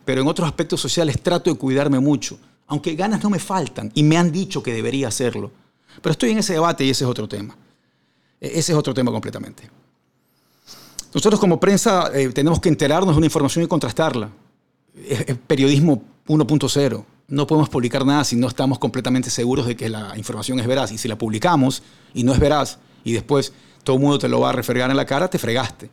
pero 0.04 0.22
en 0.22 0.28
otros 0.28 0.46
aspectos 0.46 0.80
sociales 0.80 1.20
trato 1.22 1.50
de 1.52 1.58
cuidarme 1.58 2.00
mucho, 2.00 2.38
aunque 2.66 2.94
ganas 2.94 3.22
no 3.22 3.30
me 3.30 3.38
faltan 3.38 3.90
y 3.94 4.02
me 4.02 4.16
han 4.16 4.32
dicho 4.32 4.62
que 4.62 4.72
debería 4.72 5.08
hacerlo. 5.08 5.50
Pero 6.02 6.12
estoy 6.12 6.30
en 6.30 6.38
ese 6.38 6.54
debate 6.54 6.84
y 6.84 6.90
ese 6.90 7.04
es 7.04 7.10
otro 7.10 7.28
tema. 7.28 7.56
E-, 8.40 8.58
ese 8.58 8.72
es 8.72 8.78
otro 8.78 8.92
tema 8.94 9.10
completamente. 9.10 9.70
Nosotros 11.12 11.38
como 11.38 11.60
prensa 11.60 12.10
eh, 12.12 12.28
tenemos 12.30 12.60
que 12.60 12.68
enterarnos 12.68 13.14
de 13.14 13.18
una 13.18 13.26
información 13.26 13.64
y 13.64 13.68
contrastarla. 13.68 14.30
Es, 15.08 15.24
periodismo 15.46 16.02
1.0. 16.26 17.04
No 17.28 17.46
podemos 17.46 17.68
publicar 17.68 18.04
nada 18.04 18.24
si 18.24 18.36
no 18.36 18.48
estamos 18.48 18.78
completamente 18.78 19.30
seguros 19.30 19.66
de 19.66 19.76
que 19.76 19.88
la 19.88 20.16
información 20.16 20.58
es 20.58 20.66
veraz. 20.66 20.90
Y 20.92 20.98
si 20.98 21.08
la 21.08 21.16
publicamos 21.16 21.82
y 22.12 22.24
no 22.24 22.32
es 22.32 22.40
veraz 22.40 22.78
y 23.04 23.12
después 23.12 23.52
todo 23.84 23.96
el 23.96 24.02
mundo 24.02 24.18
te 24.18 24.28
lo 24.28 24.40
va 24.40 24.50
a 24.50 24.52
refregar 24.52 24.90
en 24.90 24.96
la 24.96 25.06
cara, 25.06 25.28
te 25.28 25.38
fregaste. 25.38 25.88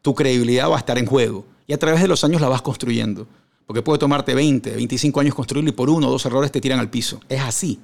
Tu 0.00 0.14
credibilidad 0.14 0.70
va 0.70 0.76
a 0.76 0.78
estar 0.78 0.96
en 0.98 1.06
juego. 1.06 1.44
Y 1.66 1.72
a 1.72 1.78
través 1.78 2.00
de 2.00 2.08
los 2.08 2.22
años 2.24 2.40
la 2.40 2.48
vas 2.48 2.62
construyendo. 2.62 3.26
Porque 3.66 3.82
puede 3.82 3.98
tomarte 3.98 4.34
20, 4.34 4.72
25 4.72 5.20
años 5.20 5.34
construirlo 5.34 5.70
y 5.70 5.72
por 5.72 5.88
uno 5.88 6.08
o 6.08 6.10
dos 6.10 6.24
errores 6.26 6.50
te 6.52 6.60
tiran 6.60 6.78
al 6.78 6.90
piso. 6.90 7.20
Es 7.28 7.40
así. 7.40 7.78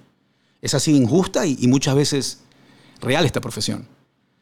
Es 0.61 0.75
así 0.75 0.95
injusta 0.95 1.47
y, 1.47 1.57
muchas 1.69 1.95
veces 1.95 2.41
real 3.01 3.25
esta 3.25 3.41
profesión. 3.41 3.87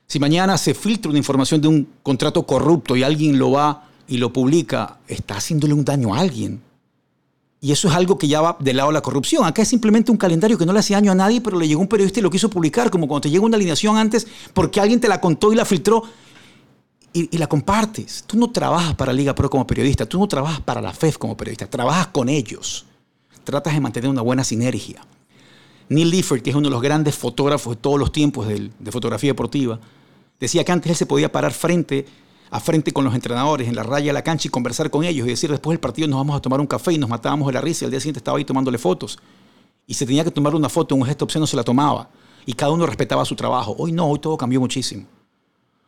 Si 0.06 0.18
mañana 0.18 0.56
se 0.56 0.74
filtra 0.74 1.10
una 1.10 1.18
información 1.18 1.60
de 1.60 1.68
un 1.68 1.88
contrato 2.02 2.46
corrupto 2.46 2.96
y 2.96 3.02
alguien 3.02 3.38
lo 3.38 3.50
va 3.50 3.88
y 4.08 4.18
lo 4.18 4.32
publica, 4.32 4.98
está 5.08 5.36
haciéndole 5.36 5.74
un 5.74 5.84
daño 5.84 6.14
a 6.14 6.20
alguien. 6.20 6.62
Y 7.60 7.72
eso 7.72 7.88
es 7.88 7.94
algo 7.94 8.16
que 8.16 8.28
ya 8.28 8.40
va 8.40 8.56
del 8.60 8.76
lado 8.76 8.90
de 8.90 8.94
la 8.94 9.00
corrupción. 9.00 9.44
Acá 9.44 9.62
es 9.62 9.68
simplemente 9.68 10.12
un 10.12 10.16
calendario 10.16 10.56
que 10.56 10.64
no 10.64 10.72
le 10.72 10.78
hace 10.78 10.94
daño 10.94 11.12
a 11.12 11.14
nadie, 11.14 11.40
pero 11.40 11.58
le 11.58 11.66
llegó 11.66 11.80
un 11.80 11.88
periodista 11.88 12.20
y 12.20 12.22
lo 12.22 12.30
quiso 12.30 12.48
publicar, 12.48 12.90
como 12.90 13.08
cuando 13.08 13.22
te 13.22 13.30
llega 13.30 13.44
una 13.44 13.56
alineación 13.56 13.96
antes 13.96 14.26
porque 14.54 14.80
alguien 14.80 15.00
te 15.00 15.08
la 15.08 15.20
contó 15.20 15.52
y 15.52 15.56
la 15.56 15.64
filtró 15.64 16.04
y, 17.16 17.38
la 17.38 17.46
compartes. 17.46 18.24
Tú 18.26 18.36
no 18.36 18.50
trabajas 18.50 18.94
para 18.94 19.12
Liga 19.12 19.34
Pro 19.34 19.48
como 19.48 19.66
periodista, 19.66 20.06
tú 20.06 20.18
no 20.18 20.28
trabajas 20.28 20.60
para 20.60 20.80
la 20.80 20.92
FEF 20.92 21.16
como 21.16 21.36
periodista, 21.36 21.66
trabajas 21.66 22.08
con 22.08 22.28
ellos. 22.28 22.84
Tratas 23.44 23.74
de 23.74 23.80
mantener 23.80 24.10
una 24.10 24.22
buena 24.22 24.44
sinergia. 24.44 25.00
Neil 25.88 26.10
Lifford, 26.10 26.42
que 26.42 26.50
es 26.50 26.56
uno 26.56 26.68
de 26.68 26.72
los 26.72 26.82
grandes 26.82 27.14
fotógrafos 27.14 27.76
de 27.76 27.80
todos 27.80 27.98
los 27.98 28.12
tiempos 28.12 28.48
de, 28.48 28.70
de 28.78 28.92
fotografía 28.92 29.30
deportiva, 29.30 29.78
decía 30.38 30.64
que 30.64 30.72
antes 30.72 30.90
él 30.90 30.96
se 30.96 31.06
podía 31.06 31.30
parar 31.30 31.52
frente 31.52 32.06
a 32.50 32.60
frente 32.60 32.92
con 32.92 33.04
los 33.04 33.14
entrenadores 33.14 33.68
en 33.68 33.74
la 33.74 33.82
raya 33.82 34.08
de 34.08 34.12
la 34.12 34.22
cancha 34.22 34.48
y 34.48 34.50
conversar 34.50 34.90
con 34.90 35.04
ellos 35.04 35.26
y 35.26 35.30
decir 35.30 35.50
después 35.50 35.74
del 35.74 35.80
partido 35.80 36.06
nos 36.08 36.18
vamos 36.18 36.36
a 36.36 36.40
tomar 36.40 36.60
un 36.60 36.66
café 36.66 36.92
y 36.92 36.98
nos 36.98 37.08
matábamos 37.08 37.46
de 37.46 37.54
la 37.54 37.60
risa 37.60 37.84
y 37.84 37.86
al 37.86 37.90
día 37.90 38.00
siguiente 38.00 38.18
estaba 38.18 38.38
ahí 38.38 38.44
tomándole 38.44 38.78
fotos. 38.78 39.18
Y 39.86 39.94
se 39.94 40.04
tenía 40.04 40.24
que 40.24 40.30
tomar 40.30 40.54
una 40.54 40.68
foto, 40.68 40.94
un 40.94 41.04
gesto 41.04 41.24
obsceno 41.24 41.46
se 41.46 41.56
la 41.56 41.62
tomaba. 41.62 42.10
Y 42.44 42.52
cada 42.52 42.72
uno 42.72 42.86
respetaba 42.86 43.24
su 43.24 43.34
trabajo. 43.36 43.74
Hoy 43.78 43.92
no, 43.92 44.06
hoy 44.06 44.18
todo 44.18 44.36
cambió 44.36 44.60
muchísimo. 44.60 45.06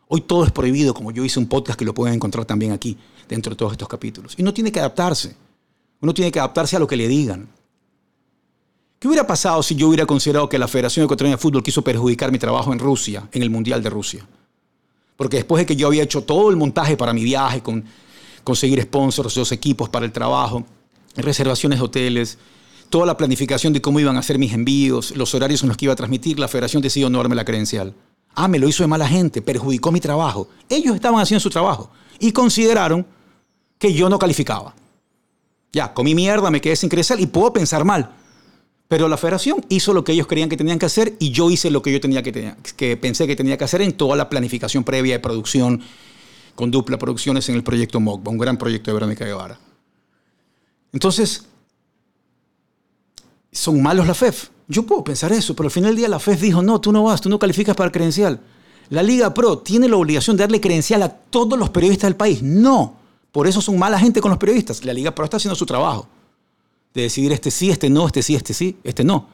Hoy 0.09 0.23
todo 0.23 0.45
es 0.45 0.51
prohibido, 0.51 0.95
como 0.95 1.11
yo 1.11 1.25
hice 1.25 1.39
un 1.39 1.47
podcast 1.47 1.79
que 1.79 1.85
lo 1.85 1.93
pueden 1.93 2.15
encontrar 2.15 2.47
también 2.47 2.73
aquí, 2.73 2.97
dentro 3.29 3.51
de 3.51 3.57
todos 3.57 3.73
estos 3.73 3.89
capítulos. 3.89 4.35
Y 4.39 4.43
uno 4.43 4.55
tiene 4.55 4.73
que 4.73 4.81
adaptarse. 4.81 5.37
Uno 6.01 6.15
tiene 6.15 6.33
que 6.33 6.39
adaptarse 6.39 6.77
a 6.77 6.79
lo 6.79 6.87
que 6.87 6.97
le 6.97 7.07
digan. 7.09 7.49
¿Qué 8.99 9.07
hubiera 9.07 9.27
pasado 9.27 9.63
si 9.63 9.75
yo 9.75 9.89
hubiera 9.89 10.07
considerado 10.07 10.49
que 10.49 10.59
la 10.59 10.67
Federación 10.67 11.05
Ecuatoriana 11.05 11.37
de 11.37 11.43
Fútbol 11.43 11.63
quiso 11.63 11.83
perjudicar 11.83 12.33
mi 12.33 12.39
trabajo 12.39 12.73
en 12.73 12.79
Rusia, 12.79 13.29
en 13.33 13.43
el 13.43 13.51
Mundial 13.51 13.83
de 13.83 13.91
Rusia? 13.91 14.27
Porque 15.17 15.37
después 15.37 15.61
de 15.61 15.67
que 15.67 15.77
yo 15.77 15.89
había 15.89 16.03
hecho 16.03 16.23
todo 16.23 16.51
el 16.51 16.57
montaje 16.57 16.97
para 16.97 17.13
mi 17.13 17.23
viaje, 17.23 17.63
con 17.63 17.85
conseguir 18.43 18.81
sponsors, 18.83 19.37
los 19.37 19.53
equipos 19.53 19.89
para 19.89 20.07
el 20.07 20.13
trabajo, 20.13 20.65
reservaciones 21.17 21.81
de 21.81 21.85
hoteles, 21.85 22.39
toda 22.89 23.05
la 23.05 23.17
planificación 23.17 23.73
de 23.73 23.83
cómo 23.83 24.01
iban 24.01 24.17
a 24.17 24.23
ser 24.23 24.39
mis 24.39 24.53
envíos, 24.53 25.15
los 25.15 25.35
horarios 25.35 25.63
en 25.63 25.69
los 25.69 25.77
que 25.77 25.85
iba 25.85 25.93
a 25.93 25.97
transmitir, 25.97 26.39
la 26.39 26.49
federación 26.49 26.83
decidió 26.83 27.11
no 27.11 27.19
darme 27.19 27.35
la 27.35 27.45
credencial. 27.45 27.95
Ah, 28.35 28.49
me 28.49 28.59
lo 28.59 28.69
hizo 28.69 28.83
de 28.83 28.87
mala 28.87 29.09
gente, 29.09 29.43
perjudicó 29.43 29.91
mi 29.91 30.01
trabajo. 30.01 30.49
Ellos 30.69 30.95
estaban 30.95 31.21
haciendo 31.21 31.41
su 31.41 31.51
trabajo 31.51 31.91
y 32.19 32.33
consideraron 32.33 33.07
que 33.79 33.93
yo 33.93 34.09
no 34.09 34.19
calificaba. 34.19 34.75
Ya, 35.73 35.93
comí 35.93 36.15
mierda, 36.15 36.51
me 36.51 36.61
quedé 36.61 36.77
sin 36.77 36.89
credencial 36.89 37.21
y 37.21 37.27
puedo 37.27 37.53
pensar 37.53 37.85
mal. 37.85 38.15
Pero 38.89 39.07
la 39.07 39.19
federación 39.19 39.65
hizo 39.69 39.93
lo 39.93 40.03
que 40.03 40.13
ellos 40.13 40.27
creían 40.27 40.49
que 40.49 40.57
tenían 40.57 40.79
que 40.79 40.87
hacer 40.87 41.15
y 41.19 41.31
yo 41.31 41.51
hice 41.51 41.71
lo 41.71 41.83
que 41.83 41.93
yo 41.93 42.01
tenía 42.01 42.23
que, 42.23 42.55
que 42.77 42.97
pensé 42.97 43.27
que 43.27 43.37
tenía 43.37 43.59
que 43.59 43.65
hacer 43.65 43.83
en 43.83 43.93
toda 43.93 44.17
la 44.17 44.31
planificación 44.31 44.83
previa 44.83 45.15
de 45.15 45.21
producción 45.21 45.83
con 46.55 46.71
dupla 46.71 46.99
producciones 46.99 47.49
en 47.51 47.55
el 47.55 47.63
proyecto 47.63 48.01
MOCBA, 48.01 48.31
un 48.31 48.39
gran 48.39 48.57
proyecto 48.57 48.91
de 48.91 48.95
Verónica 48.95 49.25
Guevara. 49.25 49.61
Entonces, 50.93 51.47
¿son 53.53 53.81
malos 53.83 54.07
la 54.07 54.15
FEF? 54.15 54.49
Yo 54.69 54.85
puedo 54.85 55.03
pensar 55.03 55.33
eso, 55.33 55.57
pero 55.57 55.69
al 55.69 55.71
final 55.71 55.91
del 55.91 55.97
día 55.97 56.09
la 56.09 56.19
FEF 56.19 56.41
dijo, 56.41 56.63
no, 56.63 56.81
tú 56.81 56.93
no 56.93 57.05
vas, 57.05 57.21
tú 57.23 57.31
no 57.31 57.39
calificas 57.39 57.75
para 57.75 57.91
credencial. 57.91 58.41
La 58.91 59.03
Liga 59.03 59.33
Pro 59.33 59.59
tiene 59.59 59.89
la 59.89 59.97
obligación 59.97 60.37
de 60.37 60.43
darle 60.43 60.61
credencial 60.61 61.03
a 61.03 61.09
todos 61.09 61.59
los 61.59 61.71
periodistas 61.71 62.09
del 62.09 62.17
país. 62.17 62.43
No, 62.43 62.97
por 63.33 63.47
eso 63.47 63.61
son 63.61 63.79
mala 63.79 63.99
gente 63.99 64.21
con 64.21 64.31
los 64.31 64.39
periodistas. 64.39 64.85
La 64.85 64.93
Liga 64.93 65.15
Pro 65.15 65.25
está 65.25 65.39
haciendo 65.39 65.55
su 65.55 65.67
trabajo 65.67 66.07
de 66.95 67.03
decidir 67.03 67.33
este 67.33 67.51
sí, 67.51 67.71
este 67.71 67.89
no, 67.91 68.07
este 68.07 68.23
sí, 68.23 68.35
este 68.35 68.55
sí, 68.55 68.77
este 68.85 69.05
no. 69.05 69.29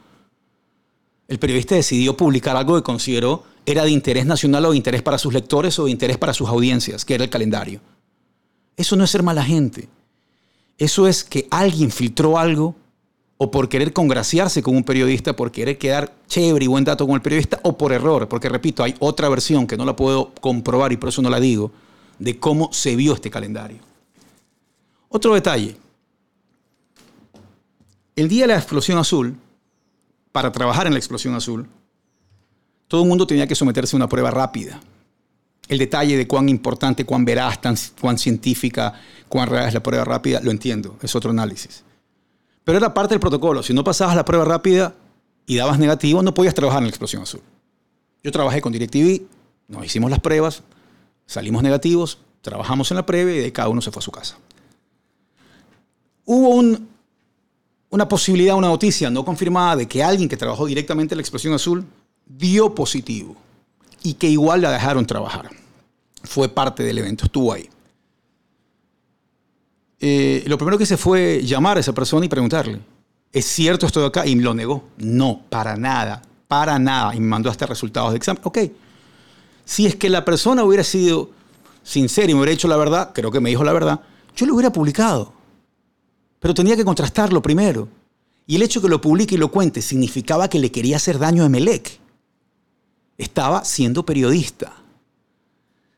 El 1.27 1.39
periodista 1.39 1.75
decidió 1.75 2.15
publicar 2.15 2.55
algo 2.55 2.75
que 2.75 2.83
consideró 2.83 3.43
era 3.65 3.83
de 3.83 3.91
interés 3.91 4.25
nacional 4.25 4.65
o 4.65 4.71
de 4.71 4.77
interés 4.77 5.01
para 5.01 5.17
sus 5.17 5.33
lectores 5.33 5.79
o 5.79 5.85
de 5.85 5.91
interés 5.91 6.17
para 6.17 6.33
sus 6.33 6.47
audiencias, 6.47 7.03
que 7.03 7.15
era 7.15 7.23
el 7.23 7.29
calendario. 7.29 7.81
Eso 8.77 8.95
no 8.95 9.03
es 9.03 9.09
ser 9.09 9.23
mala 9.23 9.43
gente. 9.43 9.89
Eso 10.77 11.07
es 11.07 11.23
que 11.23 11.47
alguien 11.49 11.89
filtró 11.89 12.37
algo 12.37 12.75
o 13.37 13.51
por 13.51 13.67
querer 13.67 13.91
congraciarse 13.91 14.63
con 14.63 14.75
un 14.75 14.83
periodista, 14.83 15.35
por 15.35 15.51
querer 15.51 15.77
quedar 15.77 16.13
chévere 16.27 16.65
y 16.65 16.67
buen 16.67 16.85
dato 16.85 17.05
con 17.05 17.15
el 17.15 17.21
periodista, 17.21 17.59
o 17.63 17.77
por 17.77 17.91
error, 17.91 18.29
porque 18.29 18.47
repito, 18.47 18.83
hay 18.83 18.95
otra 18.99 19.27
versión 19.27 19.67
que 19.67 19.77
no 19.77 19.85
la 19.85 19.95
puedo 19.95 20.33
comprobar 20.35 20.93
y 20.93 20.97
por 20.97 21.09
eso 21.09 21.21
no 21.21 21.29
la 21.29 21.39
digo, 21.39 21.71
de 22.17 22.39
cómo 22.39 22.71
se 22.71 22.95
vio 22.95 23.13
este 23.13 23.29
calendario. 23.29 23.79
Otro 25.09 25.33
detalle, 25.33 25.75
el 28.15 28.29
día 28.29 28.43
de 28.43 28.47
la 28.47 28.55
explosión 28.55 28.97
azul, 28.97 29.35
para 30.31 30.51
trabajar 30.51 30.87
en 30.87 30.93
la 30.93 30.99
explosión 30.99 31.33
azul, 31.35 31.67
todo 32.87 33.03
el 33.03 33.09
mundo 33.09 33.27
tenía 33.27 33.47
que 33.47 33.55
someterse 33.55 33.95
a 33.95 33.97
una 33.97 34.09
prueba 34.09 34.31
rápida. 34.31 34.79
El 35.67 35.79
detalle 35.79 36.15
de 36.15 36.27
cuán 36.27 36.47
importante, 36.47 37.05
cuán 37.05 37.25
veraz, 37.25 37.59
cuán 37.99 38.17
científica, 38.17 38.93
cuán 39.27 39.49
real 39.49 39.67
es 39.67 39.73
la 39.73 39.81
prueba 39.81 40.05
rápida, 40.05 40.39
lo 40.41 40.51
entiendo, 40.51 40.97
es 41.01 41.15
otro 41.15 41.31
análisis. 41.31 41.83
Pero 42.65 42.77
era 42.77 42.93
parte 42.93 43.13
del 43.13 43.21
protocolo. 43.21 43.63
Si 43.63 43.73
no 43.73 43.85
pasabas 43.85 44.17
la 44.17 44.25
prueba 44.25 44.43
rápida 44.43 44.93
y 45.45 45.55
dabas 45.55 45.79
negativo, 45.79 46.21
no 46.21 46.33
podías 46.33 46.53
trabajar 46.53 46.79
en 46.79 46.85
la 46.85 46.89
explosión 46.89 47.21
azul. 47.21 47.41
Yo 48.21 48.31
trabajé 48.33 48.59
con 48.59 48.73
DirecTV, 48.73 49.21
nos 49.69 49.85
hicimos 49.85 50.11
las 50.11 50.19
pruebas, 50.19 50.63
salimos 51.25 51.63
negativos, 51.63 52.17
trabajamos 52.41 52.91
en 52.91 52.97
la 52.97 53.05
prueba 53.05 53.31
y 53.31 53.37
de 53.37 53.53
cada 53.53 53.69
uno 53.69 53.81
se 53.81 53.91
fue 53.91 54.01
a 54.01 54.03
su 54.03 54.11
casa. 54.11 54.37
Hubo 56.25 56.49
un 56.49 56.95
una 57.95 58.09
posibilidad, 58.09 58.55
una 58.55 58.67
noticia 58.67 59.09
no 59.09 59.23
confirmada 59.23 59.77
de 59.77 59.87
que 59.87 60.03
alguien 60.03 60.27
que 60.27 60.35
trabajó 60.35 60.65
directamente 60.65 61.13
en 61.13 61.17
la 61.17 61.21
explosión 61.21 61.53
azul 61.53 61.85
dio 62.25 62.75
positivo 62.75 63.37
y 64.03 64.15
que 64.15 64.27
igual 64.27 64.61
la 64.61 64.71
dejaron 64.71 65.05
trabajar. 65.05 65.49
Fue 66.23 66.49
parte 66.49 66.83
del 66.83 66.97
evento, 66.97 67.25
estuvo 67.25 67.53
ahí. 67.53 67.69
Eh, 70.07 70.43
lo 70.45 70.55
primero 70.59 70.77
que 70.77 70.83
hice 70.83 70.97
fue 70.97 71.41
llamar 71.43 71.77
a 71.77 71.79
esa 71.79 71.91
persona 71.91 72.27
y 72.27 72.29
preguntarle, 72.29 72.79
¿es 73.31 73.43
cierto 73.43 73.87
esto 73.87 74.01
de 74.01 74.05
acá? 74.05 74.27
Y 74.27 74.35
me 74.35 74.43
lo 74.43 74.53
negó. 74.53 74.83
No, 74.97 75.41
para 75.49 75.75
nada, 75.75 76.21
para 76.47 76.77
nada. 76.77 77.15
Y 77.15 77.19
me 77.19 77.25
mandó 77.25 77.49
hasta 77.49 77.65
resultados 77.65 78.11
de 78.11 78.17
examen. 78.17 78.39
Ok, 78.43 78.59
si 79.65 79.87
es 79.87 79.95
que 79.95 80.11
la 80.11 80.23
persona 80.23 80.63
hubiera 80.63 80.83
sido 80.83 81.31
sincera 81.81 82.29
y 82.29 82.35
me 82.35 82.41
hubiera 82.41 82.51
dicho 82.51 82.67
la 82.67 82.77
verdad, 82.77 83.13
creo 83.15 83.31
que 83.31 83.39
me 83.39 83.49
dijo 83.49 83.63
la 83.63 83.73
verdad, 83.73 83.99
yo 84.35 84.45
lo 84.45 84.53
hubiera 84.53 84.71
publicado. 84.71 85.33
Pero 86.39 86.53
tenía 86.53 86.75
que 86.75 86.85
contrastarlo 86.85 87.41
primero. 87.41 87.87
Y 88.45 88.57
el 88.57 88.61
hecho 88.61 88.83
que 88.83 88.89
lo 88.89 89.01
publique 89.01 89.33
y 89.33 89.39
lo 89.39 89.49
cuente 89.49 89.81
significaba 89.81 90.51
que 90.51 90.59
le 90.59 90.71
quería 90.71 90.97
hacer 90.97 91.17
daño 91.17 91.41
a 91.41 91.47
Emelec. 91.47 91.99
Estaba 93.17 93.65
siendo 93.65 94.05
periodista. 94.05 94.71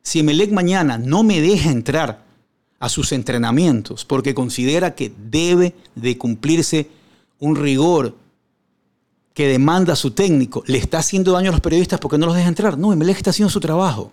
Si 0.02 0.20
Emelec 0.20 0.54
mañana 0.54 0.98
no 0.98 1.24
me 1.24 1.42
deja 1.42 1.72
entrar 1.72 2.26
a 2.79 2.89
sus 2.89 3.12
entrenamientos 3.12 4.05
porque 4.05 4.34
considera 4.34 4.96
que 4.96 5.12
debe 5.29 5.75
de 5.96 6.17
cumplirse 6.17 6.89
un 7.39 7.55
rigor 7.55 8.15
que 9.34 9.48
demanda 9.48 9.96
su 9.96 10.12
técnico, 10.12 10.63
le 10.65 10.79
está 10.79 11.00
haciendo 11.00 11.31
daño 11.31 11.50
a 11.50 11.51
los 11.51 11.62
periodistas 11.62 12.00
porque 12.00 12.17
no 12.17 12.25
los 12.25 12.36
deja 12.36 12.48
entrar. 12.48 12.77
No, 12.77 12.91
Emelec 12.91 13.17
está 13.17 13.29
haciendo 13.29 13.51
su 13.51 13.60
trabajo. 13.60 14.12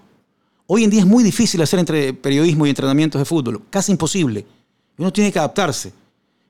Hoy 0.67 0.85
en 0.85 0.91
día 0.91 1.01
es 1.01 1.07
muy 1.07 1.25
difícil 1.25 1.63
hacer 1.63 1.79
entre 1.79 2.13
periodismo 2.13 2.67
y 2.67 2.71
entrenamientos 2.71 3.19
de 3.19 3.25
fútbol, 3.25 3.63
casi 3.71 3.93
imposible. 3.93 4.47
Uno 4.99 5.13
tiene 5.13 5.33
que 5.33 5.39
adaptarse. 5.39 5.93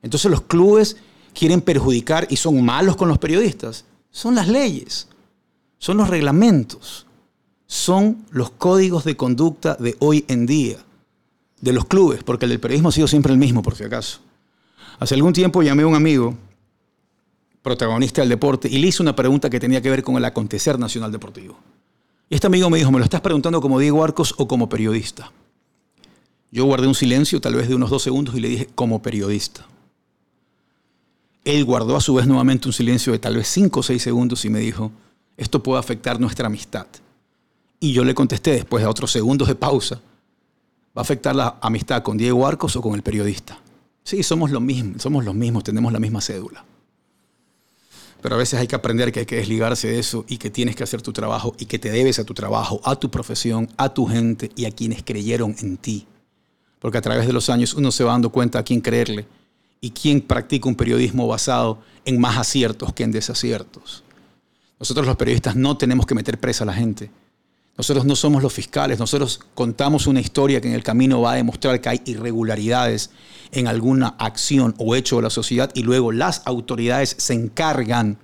Entonces 0.01 0.29
los 0.29 0.41
clubes 0.41 0.97
quieren 1.33 1.61
perjudicar 1.61 2.27
y 2.29 2.37
son 2.37 2.63
malos 2.63 2.95
con 2.95 3.07
los 3.07 3.17
periodistas. 3.17 3.85
Son 4.11 4.35
las 4.35 4.47
leyes, 4.47 5.07
son 5.77 5.97
los 5.97 6.09
reglamentos, 6.09 7.05
son 7.67 8.25
los 8.29 8.51
códigos 8.51 9.03
de 9.03 9.17
conducta 9.17 9.75
de 9.75 9.95
hoy 9.99 10.23
en 10.27 10.45
día, 10.45 10.77
de 11.65 11.73
los 11.73 11.85
clubes, 11.85 12.23
porque 12.23 12.45
el 12.45 12.51
del 12.51 12.59
periodismo 12.59 12.89
ha 12.89 12.91
sido 12.91 13.07
siempre 13.07 13.31
el 13.33 13.39
mismo, 13.39 13.63
por 13.63 13.75
si 13.75 13.83
acaso. 13.83 14.19
Hace 14.99 15.15
algún 15.15 15.33
tiempo 15.33 15.63
llamé 15.63 15.81
a 15.81 15.87
un 15.87 15.95
amigo, 15.95 16.37
protagonista 17.63 18.21
del 18.21 18.29
deporte, 18.29 18.69
y 18.69 18.77
le 18.77 18.87
hice 18.87 19.01
una 19.01 19.15
pregunta 19.15 19.49
que 19.49 19.59
tenía 19.59 19.81
que 19.81 19.89
ver 19.89 20.03
con 20.03 20.15
el 20.15 20.25
acontecer 20.25 20.77
nacional 20.77 21.11
deportivo. 21.11 21.57
Y 22.29 22.35
este 22.35 22.45
amigo 22.45 22.69
me 22.69 22.77
dijo, 22.77 22.91
¿me 22.91 22.99
lo 22.99 23.03
estás 23.03 23.21
preguntando 23.21 23.61
como 23.61 23.79
Diego 23.79 24.03
Arcos 24.03 24.35
o 24.37 24.47
como 24.47 24.69
periodista? 24.69 25.31
Yo 26.51 26.65
guardé 26.65 26.87
un 26.87 26.93
silencio, 26.93 27.41
tal 27.41 27.55
vez 27.55 27.67
de 27.67 27.73
unos 27.73 27.89
dos 27.89 28.03
segundos, 28.03 28.35
y 28.35 28.41
le 28.41 28.49
dije, 28.49 28.69
como 28.75 29.01
periodista. 29.01 29.65
Él 31.43 31.65
guardó 31.65 31.95
a 31.95 32.01
su 32.01 32.13
vez 32.13 32.27
nuevamente 32.27 32.67
un 32.67 32.73
silencio 32.73 33.11
de 33.11 33.19
tal 33.19 33.35
vez 33.35 33.47
cinco 33.47 33.79
o 33.79 33.83
seis 33.83 34.03
segundos 34.03 34.45
y 34.45 34.49
me 34.49 34.59
dijo, 34.59 34.91
esto 35.35 35.63
puede 35.63 35.79
afectar 35.79 36.19
nuestra 36.19 36.45
amistad. 36.45 36.85
Y 37.79 37.91
yo 37.91 38.03
le 38.03 38.13
contesté 38.13 38.51
después 38.51 38.83
de 38.83 38.87
otros 38.87 39.11
segundos 39.11 39.47
de 39.47 39.55
pausa, 39.55 39.99
¿va 40.95 41.01
a 41.01 41.01
afectar 41.01 41.35
la 41.35 41.57
amistad 41.61 42.03
con 42.03 42.17
Diego 42.17 42.45
Arcos 42.45 42.75
o 42.75 42.81
con 42.81 42.95
el 42.95 43.03
periodista? 43.03 43.59
Sí, 44.03 44.21
somos 44.23 44.51
los 44.51 44.61
mismos, 44.61 45.01
somos 45.01 45.25
los 45.25 45.33
mismos, 45.33 45.63
tenemos 45.63 45.91
la 45.91 45.99
misma 45.99 46.21
cédula. 46.21 46.63
Pero 48.21 48.35
a 48.35 48.37
veces 48.37 48.59
hay 48.59 48.67
que 48.67 48.75
aprender 48.75 49.11
que 49.11 49.21
hay 49.21 49.25
que 49.25 49.35
desligarse 49.35 49.87
de 49.87 49.99
eso 49.99 50.25
y 50.27 50.37
que 50.37 50.49
tienes 50.49 50.75
que 50.75 50.83
hacer 50.83 51.01
tu 51.01 51.13
trabajo 51.13 51.55
y 51.59 51.65
que 51.65 51.77
te 51.77 51.91
debes 51.91 52.17
a 52.17 52.23
tu 52.23 52.33
trabajo, 52.33 52.81
a 52.83 52.95
tu 52.95 53.11
profesión, 53.11 53.69
a 53.77 53.93
tu 53.93 54.07
gente 54.07 54.49
y 54.55 54.65
a 54.65 54.71
quienes 54.71 55.03
creyeron 55.03 55.55
en 55.59 55.77
ti. 55.77 56.07
Porque 56.79 56.97
a 56.97 57.01
través 57.01 57.27
de 57.27 57.33
los 57.33 57.49
años 57.49 57.73
uno 57.73 57.91
se 57.91 58.03
va 58.03 58.13
dando 58.13 58.31
cuenta 58.31 58.59
a 58.59 58.63
quién 58.63 58.81
creerle 58.81 59.27
y 59.81 59.91
quién 59.91 60.21
practica 60.21 60.67
un 60.67 60.75
periodismo 60.75 61.27
basado 61.27 61.79
en 62.05 62.19
más 62.19 62.37
aciertos 62.37 62.93
que 62.93 63.03
en 63.03 63.11
desaciertos. 63.11 64.03
Nosotros 64.79 65.05
los 65.05 65.15
periodistas 65.15 65.55
no 65.55 65.77
tenemos 65.77 66.05
que 66.05 66.15
meter 66.15 66.39
presa 66.39 66.63
a 66.63 66.67
la 66.67 66.73
gente. 66.73 67.09
Nosotros 67.77 68.05
no 68.05 68.15
somos 68.15 68.41
los 68.41 68.53
fiscales, 68.53 68.99
nosotros 68.99 69.41
contamos 69.53 70.07
una 70.07 70.21
historia 70.21 70.61
que 70.61 70.69
en 70.69 70.73
el 70.73 70.83
camino 70.83 71.21
va 71.21 71.33
a 71.33 71.35
demostrar 71.35 71.81
que 71.81 71.89
hay 71.89 72.01
irregularidades 72.05 73.09
en 73.51 73.67
alguna 73.67 74.15
acción 74.17 74.73
o 74.77 74.95
hecho 74.95 75.17
de 75.17 75.23
la 75.23 75.29
sociedad 75.29 75.69
y 75.73 75.83
luego 75.83 76.13
las 76.13 76.41
autoridades 76.45 77.15
se 77.17 77.33
encargan 77.33 78.17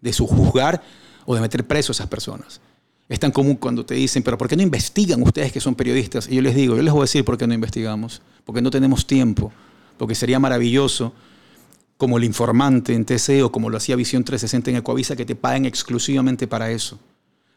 de 0.00 0.12
juzgar 0.12 0.82
o 1.24 1.34
de 1.34 1.40
meter 1.40 1.64
preso 1.66 1.92
a 1.92 1.94
esas 1.94 2.08
personas. 2.08 2.60
Es 3.08 3.20
tan 3.20 3.30
común 3.30 3.54
cuando 3.54 3.86
te 3.86 3.94
dicen, 3.94 4.24
pero 4.24 4.36
¿por 4.36 4.48
qué 4.48 4.56
no 4.56 4.62
investigan 4.62 5.22
ustedes 5.22 5.52
que 5.52 5.60
son 5.60 5.76
periodistas? 5.76 6.28
Y 6.28 6.34
yo 6.34 6.42
les 6.42 6.56
digo, 6.56 6.74
yo 6.76 6.82
les 6.82 6.92
voy 6.92 7.02
a 7.02 7.04
decir 7.04 7.24
por 7.24 7.38
qué 7.38 7.46
no 7.46 7.54
investigamos, 7.54 8.20
porque 8.44 8.60
no 8.60 8.70
tenemos 8.70 9.06
tiempo, 9.06 9.52
porque 9.96 10.16
sería 10.16 10.40
maravilloso 10.40 11.12
como 11.96 12.18
el 12.18 12.24
informante 12.24 12.92
en 12.94 13.04
TC 13.04 13.44
o 13.44 13.52
como 13.52 13.70
lo 13.70 13.76
hacía 13.76 13.94
Visión 13.94 14.24
360 14.24 14.70
en 14.70 14.76
Ecoavisa, 14.78 15.14
que 15.14 15.24
te 15.24 15.36
paguen 15.36 15.64
exclusivamente 15.64 16.48
para 16.48 16.70
eso. 16.72 16.98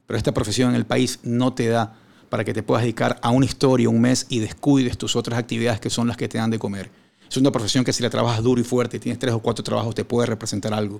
Pero 0.09 0.17
esta 0.17 0.33
profesión 0.33 0.71
en 0.71 0.75
el 0.75 0.87
país 0.87 1.19
no 1.21 1.53
te 1.53 1.67
da 1.67 1.93
para 2.29 2.43
que 2.43 2.51
te 2.51 2.63
puedas 2.63 2.81
dedicar 2.81 3.19
a 3.21 3.29
una 3.29 3.45
historia 3.45 3.89
un 3.89 4.01
mes 4.01 4.25
y 4.27 4.39
descuides 4.39 4.97
tus 4.97 5.15
otras 5.15 5.37
actividades 5.37 5.79
que 5.79 5.91
son 5.91 6.07
las 6.07 6.17
que 6.17 6.27
te 6.27 6.39
dan 6.39 6.49
de 6.49 6.57
comer. 6.57 6.89
Es 7.29 7.37
una 7.37 7.51
profesión 7.51 7.83
que 7.83 7.93
si 7.93 8.01
la 8.01 8.09
trabajas 8.09 8.41
duro 8.41 8.59
y 8.59 8.63
fuerte, 8.63 8.97
y 8.97 8.99
tienes 8.99 9.19
tres 9.19 9.35
o 9.35 9.39
cuatro 9.39 9.63
trabajos, 9.63 9.93
te 9.93 10.03
puede 10.03 10.25
representar 10.25 10.73
algo. 10.73 10.99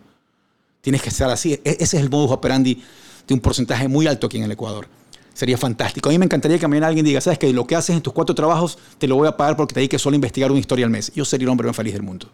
Tienes 0.82 1.02
que 1.02 1.10
estar 1.10 1.28
así. 1.32 1.54
E-, 1.54 1.62
ese 1.66 1.98
es 1.98 2.04
el 2.04 2.12
modus 2.12 2.30
operandi 2.30 2.84
de 3.28 3.34
un 3.34 3.40
porcentaje 3.40 3.88
muy 3.88 4.06
alto 4.06 4.28
aquí 4.28 4.38
en 4.38 4.44
el 4.44 4.52
Ecuador. 4.52 4.88
Sería 5.34 5.58
fantástico. 5.58 6.10
A 6.10 6.12
mí 6.12 6.20
me 6.20 6.26
encantaría 6.26 6.60
que 6.60 6.68
mañana 6.68 6.86
alguien 6.86 7.04
diga, 7.04 7.20
sabes 7.20 7.40
que 7.40 7.52
lo 7.52 7.66
que 7.66 7.76
haces 7.76 7.96
en 7.96 8.04
tus 8.04 8.14
cuatro 8.14 8.36
trabajos 8.36 8.78
te 9.00 9.08
lo 9.08 9.16
voy 9.16 9.28
a 9.28 9.36
pagar 9.36 9.58
porque 9.58 9.74
te 9.74 9.80
dediques 9.80 10.04
solo 10.04 10.14
a 10.14 10.18
investigar 10.18 10.52
una 10.52 10.60
historia 10.60 10.86
al 10.86 10.92
mes. 10.92 11.12
Yo 11.16 11.26
sería 11.26 11.46
el 11.46 11.50
hombre 11.50 11.66
más 11.66 11.76
feliz 11.76 11.94
del 11.94 12.04
mundo. 12.04 12.30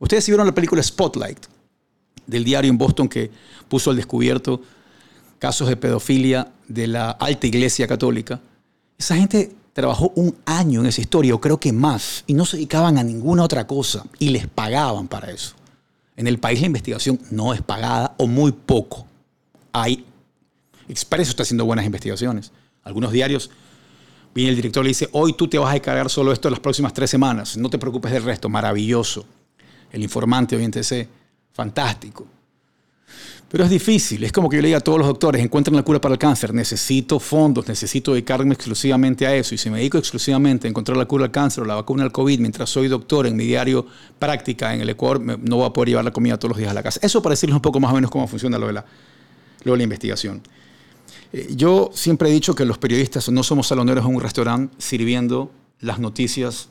Ustedes 0.00 0.26
vieron 0.26 0.48
la 0.48 0.52
película 0.52 0.82
Spotlight. 0.82 1.46
del 2.26 2.42
diario 2.42 2.72
en 2.72 2.76
Boston 2.76 3.08
que 3.08 3.30
puso 3.68 3.90
al 3.90 3.96
descubierto 3.96 4.60
casos 5.42 5.66
de 5.68 5.76
pedofilia 5.76 6.52
de 6.68 6.86
la 6.86 7.10
alta 7.10 7.48
iglesia 7.48 7.88
católica. 7.88 8.40
Esa 8.96 9.16
gente 9.16 9.50
trabajó 9.72 10.12
un 10.14 10.36
año 10.46 10.82
en 10.82 10.86
esa 10.86 11.00
historia, 11.00 11.34
o 11.34 11.40
creo 11.40 11.58
que 11.58 11.72
más, 11.72 12.22
y 12.28 12.34
no 12.34 12.46
se 12.46 12.58
dedicaban 12.58 12.96
a 12.96 13.02
ninguna 13.02 13.42
otra 13.42 13.66
cosa, 13.66 14.04
y 14.20 14.28
les 14.28 14.46
pagaban 14.46 15.08
para 15.08 15.32
eso. 15.32 15.56
En 16.14 16.28
el 16.28 16.38
país 16.38 16.60
la 16.60 16.66
investigación 16.66 17.18
no 17.32 17.52
es 17.52 17.60
pagada 17.60 18.14
o 18.18 18.28
muy 18.28 18.52
poco. 18.52 19.04
Hay, 19.72 20.04
Expreso 20.88 21.30
está 21.30 21.42
haciendo 21.42 21.64
buenas 21.64 21.86
investigaciones. 21.86 22.52
Algunos 22.84 23.10
diarios, 23.10 23.50
viene 24.36 24.50
el 24.50 24.56
director 24.56 24.84
y 24.84 24.86
le 24.86 24.90
dice, 24.90 25.08
hoy 25.10 25.32
tú 25.32 25.48
te 25.48 25.58
vas 25.58 25.72
a 25.72 25.76
encargar 25.76 26.08
solo 26.08 26.32
esto 26.32 26.50
las 26.50 26.60
próximas 26.60 26.92
tres 26.92 27.10
semanas, 27.10 27.56
no 27.56 27.68
te 27.68 27.78
preocupes 27.78 28.12
del 28.12 28.22
resto, 28.22 28.48
maravilloso. 28.48 29.26
El 29.90 30.04
informante 30.04 30.56
TC, 30.56 31.08
fantástico. 31.52 32.28
Pero 33.52 33.64
es 33.64 33.70
difícil, 33.70 34.24
es 34.24 34.32
como 34.32 34.48
que 34.48 34.56
yo 34.56 34.62
le 34.62 34.68
diga 34.68 34.78
a 34.78 34.80
todos 34.80 34.98
los 34.98 35.06
doctores, 35.06 35.42
encuentren 35.42 35.76
la 35.76 35.82
cura 35.82 36.00
para 36.00 36.14
el 36.14 36.18
cáncer, 36.18 36.54
necesito 36.54 37.20
fondos, 37.20 37.68
necesito 37.68 38.12
dedicarme 38.12 38.54
exclusivamente 38.54 39.26
a 39.26 39.34
eso. 39.34 39.54
Y 39.54 39.58
si 39.58 39.68
me 39.68 39.76
dedico 39.76 39.98
exclusivamente 39.98 40.66
a 40.66 40.70
encontrar 40.70 40.96
la 40.96 41.04
cura 41.04 41.26
al 41.26 41.30
cáncer 41.30 41.62
o 41.62 41.66
la 41.66 41.74
vacuna 41.74 42.02
al 42.02 42.12
COVID 42.12 42.40
mientras 42.40 42.70
soy 42.70 42.88
doctor 42.88 43.26
en 43.26 43.36
mi 43.36 43.44
diario 43.44 43.86
práctica 44.18 44.72
en 44.72 44.80
el 44.80 44.88
Ecuador, 44.88 45.20
no 45.20 45.56
voy 45.56 45.66
a 45.66 45.70
poder 45.70 45.90
llevar 45.90 46.04
la 46.06 46.12
comida 46.12 46.38
todos 46.38 46.52
los 46.52 46.58
días 46.58 46.70
a 46.70 46.74
la 46.74 46.82
casa. 46.82 46.98
Eso 47.02 47.20
para 47.20 47.34
decirles 47.34 47.54
un 47.54 47.60
poco 47.60 47.78
más 47.78 47.92
o 47.92 47.94
menos 47.94 48.10
cómo 48.10 48.26
funciona 48.26 48.58
lo 48.58 48.68
de 48.68 48.72
la, 48.72 48.86
lo 49.64 49.72
de 49.72 49.76
la 49.76 49.84
investigación. 49.84 50.40
Eh, 51.34 51.48
yo 51.54 51.90
siempre 51.92 52.30
he 52.30 52.32
dicho 52.32 52.54
que 52.54 52.64
los 52.64 52.78
periodistas 52.78 53.28
no 53.28 53.42
somos 53.42 53.66
saloneros 53.66 54.06
en 54.06 54.14
un 54.14 54.22
restaurante 54.22 54.74
sirviendo 54.78 55.50
las 55.78 55.98
noticias 55.98 56.70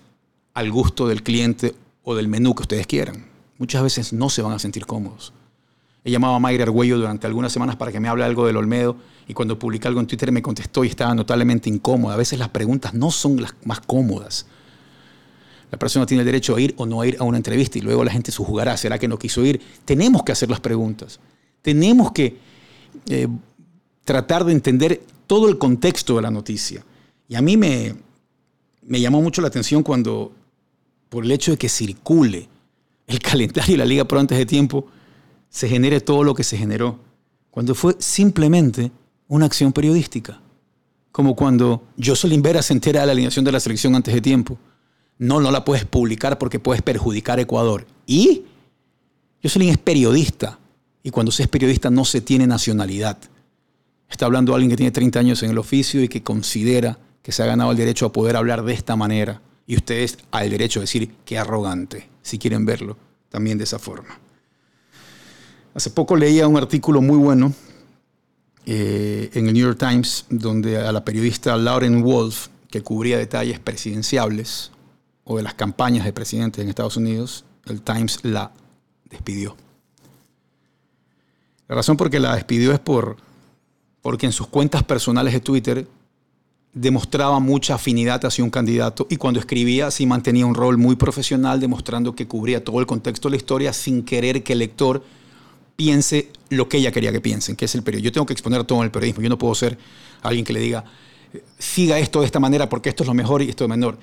al 0.56 0.72
gusto 0.72 1.08
del 1.08 1.22
cliente 1.22 1.76
o 2.04 2.16
del 2.16 2.28
menú 2.28 2.56
que 2.56 2.64
ustedes 2.64 2.88
quieran. 2.88 3.28
Muchas 3.60 3.84
veces 3.84 4.14
no 4.14 4.32
se 4.32 4.42
van 4.42 4.54
a 4.54 4.60
sentir 4.60 4.88
cómodos. 4.88 5.32
He 6.04 6.10
llamado 6.10 6.36
a 6.36 6.40
Mayra 6.40 6.64
Argüello 6.64 6.98
durante 6.98 7.28
algunas 7.28 7.52
semanas 7.52 7.76
para 7.76 7.92
que 7.92 8.00
me 8.00 8.08
hable 8.08 8.24
algo 8.24 8.48
del 8.48 8.58
Olmedo 8.58 8.98
y 9.28 9.34
cuando 9.34 9.60
publiqué 9.60 9.88
algo 9.88 10.00
en 10.00 10.08
Twitter 10.08 10.32
me 10.32 10.42
contestó 10.42 10.84
y 10.84 10.88
estaba 10.88 11.14
notablemente 11.14 11.70
incómoda. 11.70 12.16
A 12.16 12.18
veces 12.18 12.40
las 12.40 12.50
preguntas 12.50 12.94
no 12.94 13.12
son 13.12 13.42
las 13.42 13.54
más 13.66 13.82
cómodas. 13.82 14.48
La 15.70 15.78
persona 15.78 16.06
tiene 16.06 16.22
el 16.22 16.26
derecho 16.26 16.56
a 16.56 16.62
ir 16.62 16.74
o 16.78 16.86
no 16.86 17.02
a 17.02 17.08
ir 17.08 17.18
a 17.20 17.24
una 17.24 17.38
entrevista 17.38 17.78
y 17.78 17.82
luego 17.82 18.04
la 18.04 18.12
gente 18.12 18.32
juzgará, 18.32 18.76
¿será 18.78 18.98
que 18.98 19.08
no 19.08 19.18
quiso 19.18 19.46
ir? 19.46 19.62
Tenemos 19.86 20.24
que 20.24 20.32
hacer 20.32 20.50
las 20.50 20.60
preguntas. 20.60 21.20
Tenemos 21.62 22.12
que 22.12 22.38
eh, 23.08 23.28
tratar 24.04 24.44
de 24.44 24.52
entender 24.52 25.02
todo 25.28 25.48
el 25.48 25.58
contexto 25.58 26.16
de 26.16 26.24
la 26.24 26.32
noticia. 26.32 26.84
Y 27.30 27.36
a 27.36 27.42
mí 27.42 27.56
me, 27.56 27.96
me 28.82 29.00
llamó 29.00 29.22
mucho 29.22 29.42
la 29.42 29.48
atención 29.48 29.84
cuando, 29.84 30.34
por 31.08 31.24
el 31.24 31.32
hecho 31.32 31.52
de 31.52 31.58
que 31.58 31.70
circule 31.70 32.50
el 33.08 33.20
calendario 33.22 33.74
de 33.74 33.78
la 33.78 33.86
Liga 33.86 34.06
Pro 34.06 34.20
antes 34.20 34.38
de 34.38 34.46
tiempo, 34.46 34.88
se 35.52 35.68
genere 35.68 36.00
todo 36.00 36.24
lo 36.24 36.34
que 36.34 36.44
se 36.44 36.58
generó, 36.58 36.98
cuando 37.52 37.76
fue 37.76 37.96
simplemente 38.00 38.92
una 39.28 39.46
acción 39.46 39.74
periodística. 39.74 40.42
Como 41.12 41.36
cuando 41.36 41.84
Jocelyn 42.02 42.42
Vera 42.42 42.62
se 42.62 42.72
entera 42.74 43.02
de 43.02 43.06
la 43.06 43.12
alineación 43.12 43.44
de 43.44 43.52
la 43.52 43.60
selección 43.60 43.94
antes 43.94 44.14
de 44.14 44.22
tiempo. 44.22 44.58
No, 45.18 45.42
no 45.42 45.52
la 45.52 45.66
puedes 45.66 45.84
publicar 45.84 46.38
porque 46.40 46.58
puedes 46.58 46.82
perjudicar 46.82 47.38
a 47.38 47.42
Ecuador. 47.42 47.86
¿Y? 48.08 48.46
Jocelyn 49.44 49.70
es 49.70 49.78
periodista. 49.78 50.58
Y 51.04 51.12
cuando 51.12 51.34
se 51.34 51.44
es 51.44 51.50
periodista 51.50 51.90
no 51.90 52.06
se 52.06 52.22
tiene 52.22 52.48
nacionalidad. 52.48 53.18
Está 54.10 54.26
hablando 54.26 54.56
alguien 54.56 54.70
que 54.70 54.78
tiene 54.78 54.92
30 54.92 55.20
años 55.20 55.44
en 55.44 55.52
el 55.52 55.58
oficio 55.58 56.02
y 56.02 56.08
que 56.08 56.24
considera 56.24 56.98
que 57.22 57.34
se 57.34 57.44
ha 57.44 57.46
ganado 57.46 57.72
el 57.72 57.78
derecho 57.78 58.06
a 58.06 58.14
poder 58.14 58.38
hablar 58.38 58.64
de 58.64 58.74
esta 58.74 58.96
manera. 58.96 59.42
Y 59.68 59.76
ustedes 59.76 60.18
al 60.32 60.50
derecho 60.50 60.80
a 60.80 60.82
decir 60.82 61.12
que 61.26 61.38
arrogante, 61.38 62.10
si 62.22 62.40
quieren 62.40 62.66
verlo 62.66 62.98
también 63.30 63.58
de 63.58 63.66
esa 63.66 63.80
forma. 63.80 64.20
Hace 65.74 65.90
poco 65.90 66.18
leía 66.18 66.48
un 66.48 66.58
artículo 66.58 67.02
muy 67.02 67.18
bueno 67.18 67.54
eh, 68.66 69.30
en 69.34 69.48
el 69.48 69.54
New 69.54 69.66
York 69.68 69.80
Times 69.80 70.26
donde 70.30 70.78
a 70.78 70.92
la 70.92 71.06
periodista 71.06 71.56
Lauren 71.56 72.04
Wolf, 72.04 72.48
que 72.70 72.82
cubría 72.82 73.18
detalles 73.18 73.60
presidenciables 73.60 74.72
o 75.24 75.38
de 75.38 75.44
las 75.44 75.54
campañas 75.54 76.04
de 76.04 76.12
presidentes 76.12 76.62
en 76.62 76.70
Estados 76.70 76.98
Unidos, 76.98 77.46
el 77.66 77.82
Times 77.82 78.20
la 78.24 78.52
despidió. 79.10 79.56
La 81.70 81.76
razón 81.76 81.96
por 81.96 82.10
que 82.10 82.20
la 82.20 82.36
despidió 82.36 82.74
es 82.74 82.80
por, 82.80 83.16
porque 84.02 84.26
en 84.26 84.34
sus 84.34 84.48
cuentas 84.48 84.84
personales 84.84 85.34
de 85.34 85.40
Twitter 85.40 85.88
demostraba 86.74 87.40
mucha 87.40 87.76
afinidad 87.76 88.26
hacia 88.26 88.44
un 88.44 88.50
candidato 88.50 89.08
y 89.10 89.16
cuando 89.16 89.40
escribía 89.40 89.90
sí 89.90 90.06
mantenía 90.06 90.46
un 90.46 90.56
rol 90.56 90.78
muy 90.78 90.98
profesional 90.98 91.62
demostrando 91.62 92.14
que 92.14 92.28
cubría 92.28 92.62
todo 92.62 92.82
el 92.82 92.86
contexto 92.86 93.30
de 93.30 93.32
la 93.32 93.38
historia 93.38 93.72
sin 93.72 94.04
querer 94.04 94.44
que 94.44 94.54
el 94.54 94.60
lector 94.60 95.02
piense 95.76 96.30
lo 96.50 96.68
que 96.70 96.78
ella 96.78 96.92
quería 96.92 97.12
que 97.12 97.22
piensen, 97.22 97.56
que 97.56 97.66
es 97.66 97.76
el 97.76 97.84
periodismo. 97.84 98.06
Yo 98.06 98.12
tengo 98.12 98.26
que 98.26 98.34
exponer 98.34 98.64
todo 98.64 98.80
en 98.80 98.86
el 98.86 98.92
periodismo. 98.92 99.22
Yo 99.22 99.30
no 99.30 99.38
puedo 99.38 99.56
ser 99.56 99.78
alguien 100.22 100.46
que 100.46 100.54
le 100.54 100.60
diga, 100.60 100.84
siga 101.58 102.00
esto 102.00 102.20
de 102.20 102.26
esta 102.26 102.40
manera 102.40 102.70
porque 102.70 102.90
esto 102.90 103.04
es 103.04 103.08
lo 103.08 103.14
mejor 103.14 103.42
y 103.42 103.50
esto 103.50 103.64
es 103.64 103.70
menor. 103.70 103.98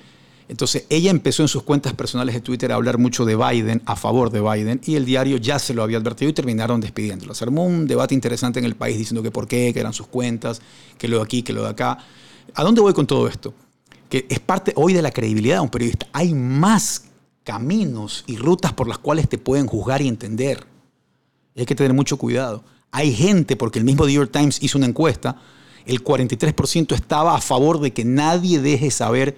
Entonces, 0.49 0.85
ella 0.89 1.11
empezó 1.11 1.43
en 1.43 1.47
sus 1.47 1.61
cuentas 1.61 1.93
personales 1.93 2.33
de 2.33 2.41
Twitter 2.41 2.71
a 2.71 2.75
hablar 2.75 2.97
mucho 2.97 3.23
de 3.23 3.35
Biden, 3.35 3.83
a 3.85 3.95
favor 3.95 4.31
de 4.31 4.41
Biden, 4.41 4.81
y 4.83 4.95
el 4.95 5.05
diario 5.05 5.37
ya 5.37 5.59
se 5.59 5.75
lo 5.75 5.83
había 5.83 5.99
advertido 5.99 6.31
y 6.31 6.33
terminaron 6.33 6.81
despidiéndolo. 6.81 7.35
Se 7.35 7.43
armó 7.43 7.65
un 7.65 7.85
debate 7.85 8.15
interesante 8.15 8.57
en 8.57 8.65
el 8.65 8.75
país 8.75 8.97
diciendo 8.97 9.21
que 9.21 9.29
por 9.29 9.47
qué, 9.47 9.71
que 9.71 9.79
eran 9.79 9.93
sus 9.93 10.07
cuentas, 10.07 10.59
que 10.97 11.07
lo 11.07 11.17
de 11.17 11.23
aquí, 11.23 11.43
que 11.43 11.53
lo 11.53 11.61
de 11.61 11.69
acá. 11.69 11.99
¿A 12.55 12.63
dónde 12.63 12.81
voy 12.81 12.93
con 12.93 13.05
todo 13.05 13.27
esto? 13.27 13.53
Que 14.09 14.25
es 14.27 14.39
parte 14.39 14.73
hoy 14.75 14.93
de 14.93 15.03
la 15.03 15.11
credibilidad 15.11 15.57
de 15.57 15.61
un 15.61 15.69
periodista. 15.69 16.07
Hay 16.13 16.33
más 16.33 17.05
caminos 17.43 18.23
y 18.25 18.37
rutas 18.37 18.73
por 18.73 18.87
las 18.87 18.97
cuales 18.97 19.29
te 19.29 19.37
pueden 19.37 19.67
juzgar 19.67 20.01
y 20.01 20.07
entender 20.07 20.65
hay 21.59 21.65
que 21.65 21.75
tener 21.75 21.93
mucho 21.93 22.17
cuidado. 22.17 22.63
Hay 22.91 23.13
gente, 23.13 23.55
porque 23.55 23.79
el 23.79 23.85
mismo 23.85 24.05
New 24.05 24.15
York 24.15 24.31
Times 24.31 24.61
hizo 24.61 24.77
una 24.77 24.87
encuesta, 24.87 25.37
el 25.85 26.03
43% 26.03 26.93
estaba 26.93 27.35
a 27.35 27.41
favor 27.41 27.79
de 27.79 27.91
que 27.91 28.05
nadie 28.05 28.59
deje 28.59 28.91
saber 28.91 29.37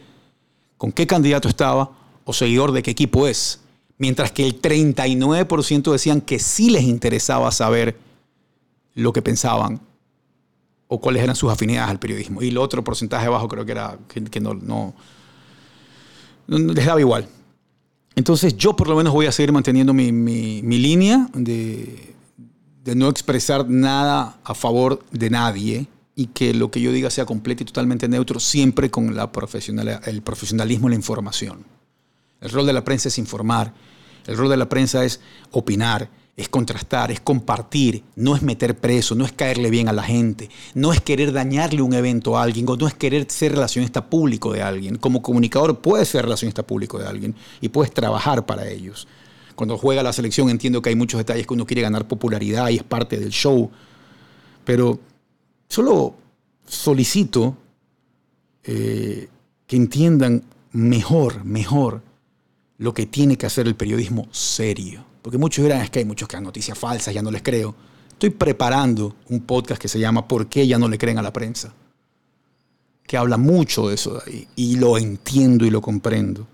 con 0.78 0.92
qué 0.92 1.08
candidato 1.08 1.48
estaba 1.48 1.92
o 2.26 2.34
seguidor 2.34 2.72
de 2.72 2.84
qué 2.84 2.92
equipo 2.92 3.28
es, 3.28 3.62
mientras 3.98 4.32
que 4.32 4.46
el 4.46 4.62
39% 4.62 5.92
decían 5.92 6.22
que 6.22 6.40
sí 6.40 6.70
les 6.70 6.84
interesaba 6.84 7.52
saber 7.52 7.98
lo 8.94 9.14
que 9.14 9.22
pensaban 9.22 9.82
o 10.88 11.00
cuáles 11.00 11.24
eran 11.24 11.36
sus 11.36 11.52
afinidades 11.52 11.90
al 11.90 12.00
periodismo. 12.00 12.42
Y 12.42 12.50
el 12.50 12.58
otro 12.58 12.84
porcentaje 12.84 13.28
abajo 13.28 13.48
creo 13.48 13.66
que 13.66 13.72
era 13.72 13.98
que, 14.08 14.40
no, 14.42 14.54
no, 14.54 14.94
les 16.48 16.86
daba 16.86 17.00
igual. 17.00 17.28
Entonces 18.16 18.58
yo 18.58 18.76
por 18.76 18.88
lo 18.88 18.96
menos 18.96 19.14
voy 19.14 19.26
a 19.26 19.32
seguir 19.32 19.52
manteniendo 19.52 19.94
mi, 19.94 20.12
mi 20.12 20.78
línea 20.78 21.30
de, 21.34 22.12
de 22.84 22.96
no 22.96 23.10
expresar 23.10 23.70
nada 23.70 24.40
a 24.44 24.54
favor 24.54 25.04
de 25.12 25.30
nadie 25.30 25.88
y 26.16 26.28
que 26.28 26.54
lo 26.54 26.72
que 26.72 26.82
yo 26.82 26.92
diga 26.92 27.10
sea 27.10 27.26
completo 27.26 27.64
y 27.64 27.66
totalmente 27.66 28.08
neutro, 28.08 28.40
siempre 28.40 28.90
con 28.90 29.16
la 29.16 29.32
profesional, 29.32 30.02
el 30.06 30.22
profesionalismo 30.22 30.88
y 30.88 30.92
la 30.92 30.96
información. 30.96 31.66
El 32.42 32.50
rol 32.50 32.66
de 32.66 32.74
la 32.74 32.84
prensa 32.84 33.10
es 33.10 33.18
informar, 33.18 33.74
el 34.26 34.36
rol 34.36 34.50
de 34.50 34.58
la 34.58 34.68
prensa 34.68 35.06
es 35.06 35.20
opinar, 35.52 36.10
es 36.38 36.50
contrastar, 36.50 37.12
es 37.12 37.20
compartir, 37.20 38.04
no 38.16 38.36
es 38.36 38.42
meter 38.42 38.78
preso, 38.78 39.16
no 39.16 39.26
es 39.26 39.32
caerle 39.32 39.70
bien 39.70 39.90
a 39.90 39.94
la 39.94 40.04
gente, 40.04 40.50
no 40.74 40.94
es 40.94 41.02
querer 41.02 41.34
dañarle 41.34 41.82
un 41.82 41.94
evento 41.94 42.38
a 42.38 42.44
alguien, 42.44 42.68
o 42.70 42.78
no 42.78 42.88
es 42.88 42.94
querer 42.94 43.30
ser 43.30 43.52
relacionista 43.52 44.10
público 44.10 44.52
de 44.54 44.62
alguien. 44.62 44.98
Como 44.98 45.22
comunicador 45.22 45.80
puedes 45.80 46.08
ser 46.08 46.24
relacionista 46.24 46.64
público 46.64 46.98
de 46.98 47.08
alguien 47.08 47.36
y 47.60 47.70
puedes 47.70 47.94
trabajar 47.94 48.46
para 48.46 48.68
ellos. 48.68 49.08
Cuando 49.56 49.78
juega 49.78 50.02
la 50.02 50.14
selección 50.14 50.50
entiendo 50.50 50.82
que 50.82 50.90
hay 50.90 50.96
muchos 50.96 51.18
detalles 51.18 51.46
que 51.46 51.54
uno 51.54 51.66
quiere 51.66 51.82
ganar 51.82 52.08
popularidad 52.08 52.70
y 52.70 52.78
es 52.78 52.84
parte 52.84 53.20
del 53.20 53.30
show. 53.30 53.70
Pero 54.64 55.00
solo 55.68 56.16
solicito 56.66 57.58
eh, 58.64 59.28
que 59.68 59.76
entiendan 59.76 60.44
mejor, 60.72 61.44
mejor 61.44 62.02
lo 62.78 62.94
que 62.94 63.06
tiene 63.06 63.38
que 63.38 63.46
hacer 63.46 63.68
el 63.68 63.76
periodismo 63.76 64.28
serio. 64.32 65.11
Porque 65.22 65.38
muchos 65.38 65.64
dirán, 65.64 65.82
es 65.82 65.90
que 65.90 66.00
hay 66.00 66.06
muchos 66.06 66.28
que 66.28 66.36
dan 66.36 66.44
noticias 66.44 66.78
falsas, 66.78 67.14
ya 67.14 67.22
no 67.22 67.32
les 67.32 67.42
creo. 67.42 67.76
Estoy 68.12 68.32
preparando 68.32 69.16
un 69.30 69.42
podcast 69.42 69.82
que 69.82 69.88
se 69.88 70.00
llama 70.00 70.28
¿Por 70.28 70.48
qué 70.48 70.68
ya 70.68 70.78
no 70.78 70.88
le 70.88 70.98
creen 70.98 71.18
a 71.18 71.22
la 71.22 71.34
prensa? 71.34 71.74
Que 73.06 73.18
habla 73.18 73.38
mucho 73.38 73.90
de 73.90 73.96
eso 73.96 74.16
de 74.16 74.22
ahí. 74.26 74.48
Y 74.56 74.76
lo 74.78 74.98
entiendo 74.98 75.66
y 75.66 75.70
lo 75.70 75.82
comprendo. 75.82 76.48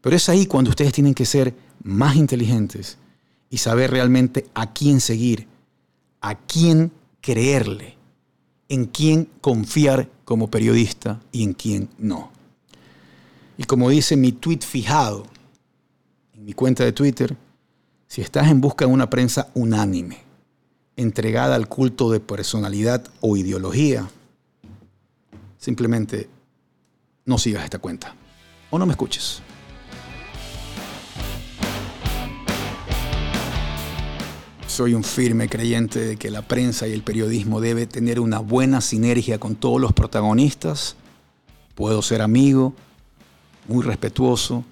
Pero 0.00 0.16
es 0.16 0.28
ahí 0.28 0.46
cuando 0.46 0.70
ustedes 0.70 0.92
tienen 0.92 1.14
que 1.14 1.24
ser 1.24 1.54
más 1.82 2.16
inteligentes 2.16 2.98
y 3.48 3.58
saber 3.58 3.90
realmente 3.90 4.46
a 4.54 4.72
quién 4.72 5.00
seguir, 5.00 5.46
a 6.20 6.34
quién 6.34 6.92
creerle, 7.20 7.96
en 8.68 8.86
quién 8.86 9.28
confiar 9.40 10.10
como 10.24 10.50
periodista 10.50 11.20
y 11.32 11.42
en 11.42 11.52
quién 11.52 11.88
no. 11.98 12.30
Y 13.56 13.64
como 13.64 13.88
dice 13.88 14.16
mi 14.16 14.32
tweet 14.32 14.60
fijado 14.60 15.26
en 16.32 16.44
mi 16.44 16.52
cuenta 16.52 16.84
de 16.84 16.92
Twitter, 16.92 17.36
si 18.06 18.20
estás 18.20 18.48
en 18.48 18.60
busca 18.60 18.86
de 18.86 18.92
una 18.92 19.10
prensa 19.10 19.48
unánime, 19.54 20.18
entregada 20.96 21.56
al 21.56 21.68
culto 21.68 22.10
de 22.10 22.20
personalidad 22.20 23.04
o 23.20 23.36
ideología, 23.36 24.08
simplemente 25.58 26.28
no 27.24 27.38
sigas 27.38 27.64
esta 27.64 27.78
cuenta 27.78 28.14
o 28.70 28.78
no 28.78 28.86
me 28.86 28.92
escuches. 28.92 29.42
Soy 34.66 34.94
un 34.94 35.04
firme 35.04 35.48
creyente 35.48 36.00
de 36.00 36.16
que 36.16 36.30
la 36.30 36.42
prensa 36.42 36.88
y 36.88 36.92
el 36.92 37.02
periodismo 37.02 37.60
debe 37.60 37.86
tener 37.86 38.18
una 38.18 38.40
buena 38.40 38.80
sinergia 38.80 39.38
con 39.38 39.54
todos 39.54 39.80
los 39.80 39.92
protagonistas. 39.92 40.96
Puedo 41.76 42.02
ser 42.02 42.22
amigo, 42.22 42.74
muy 43.68 43.84
respetuoso, 43.84 44.64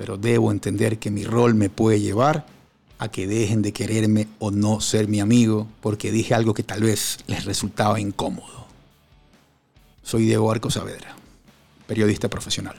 pero 0.00 0.16
debo 0.16 0.50
entender 0.50 0.98
que 0.98 1.10
mi 1.10 1.24
rol 1.24 1.54
me 1.54 1.68
puede 1.68 2.00
llevar 2.00 2.46
a 2.98 3.10
que 3.10 3.26
dejen 3.26 3.60
de 3.60 3.74
quererme 3.74 4.28
o 4.38 4.50
no 4.50 4.80
ser 4.80 5.08
mi 5.08 5.20
amigo 5.20 5.68
porque 5.82 6.10
dije 6.10 6.32
algo 6.32 6.54
que 6.54 6.62
tal 6.62 6.80
vez 6.80 7.18
les 7.26 7.44
resultaba 7.44 8.00
incómodo. 8.00 8.66
Soy 10.02 10.24
Diego 10.24 10.50
Arco 10.50 10.70
Saavedra, 10.70 11.14
periodista 11.86 12.30
profesional. 12.30 12.76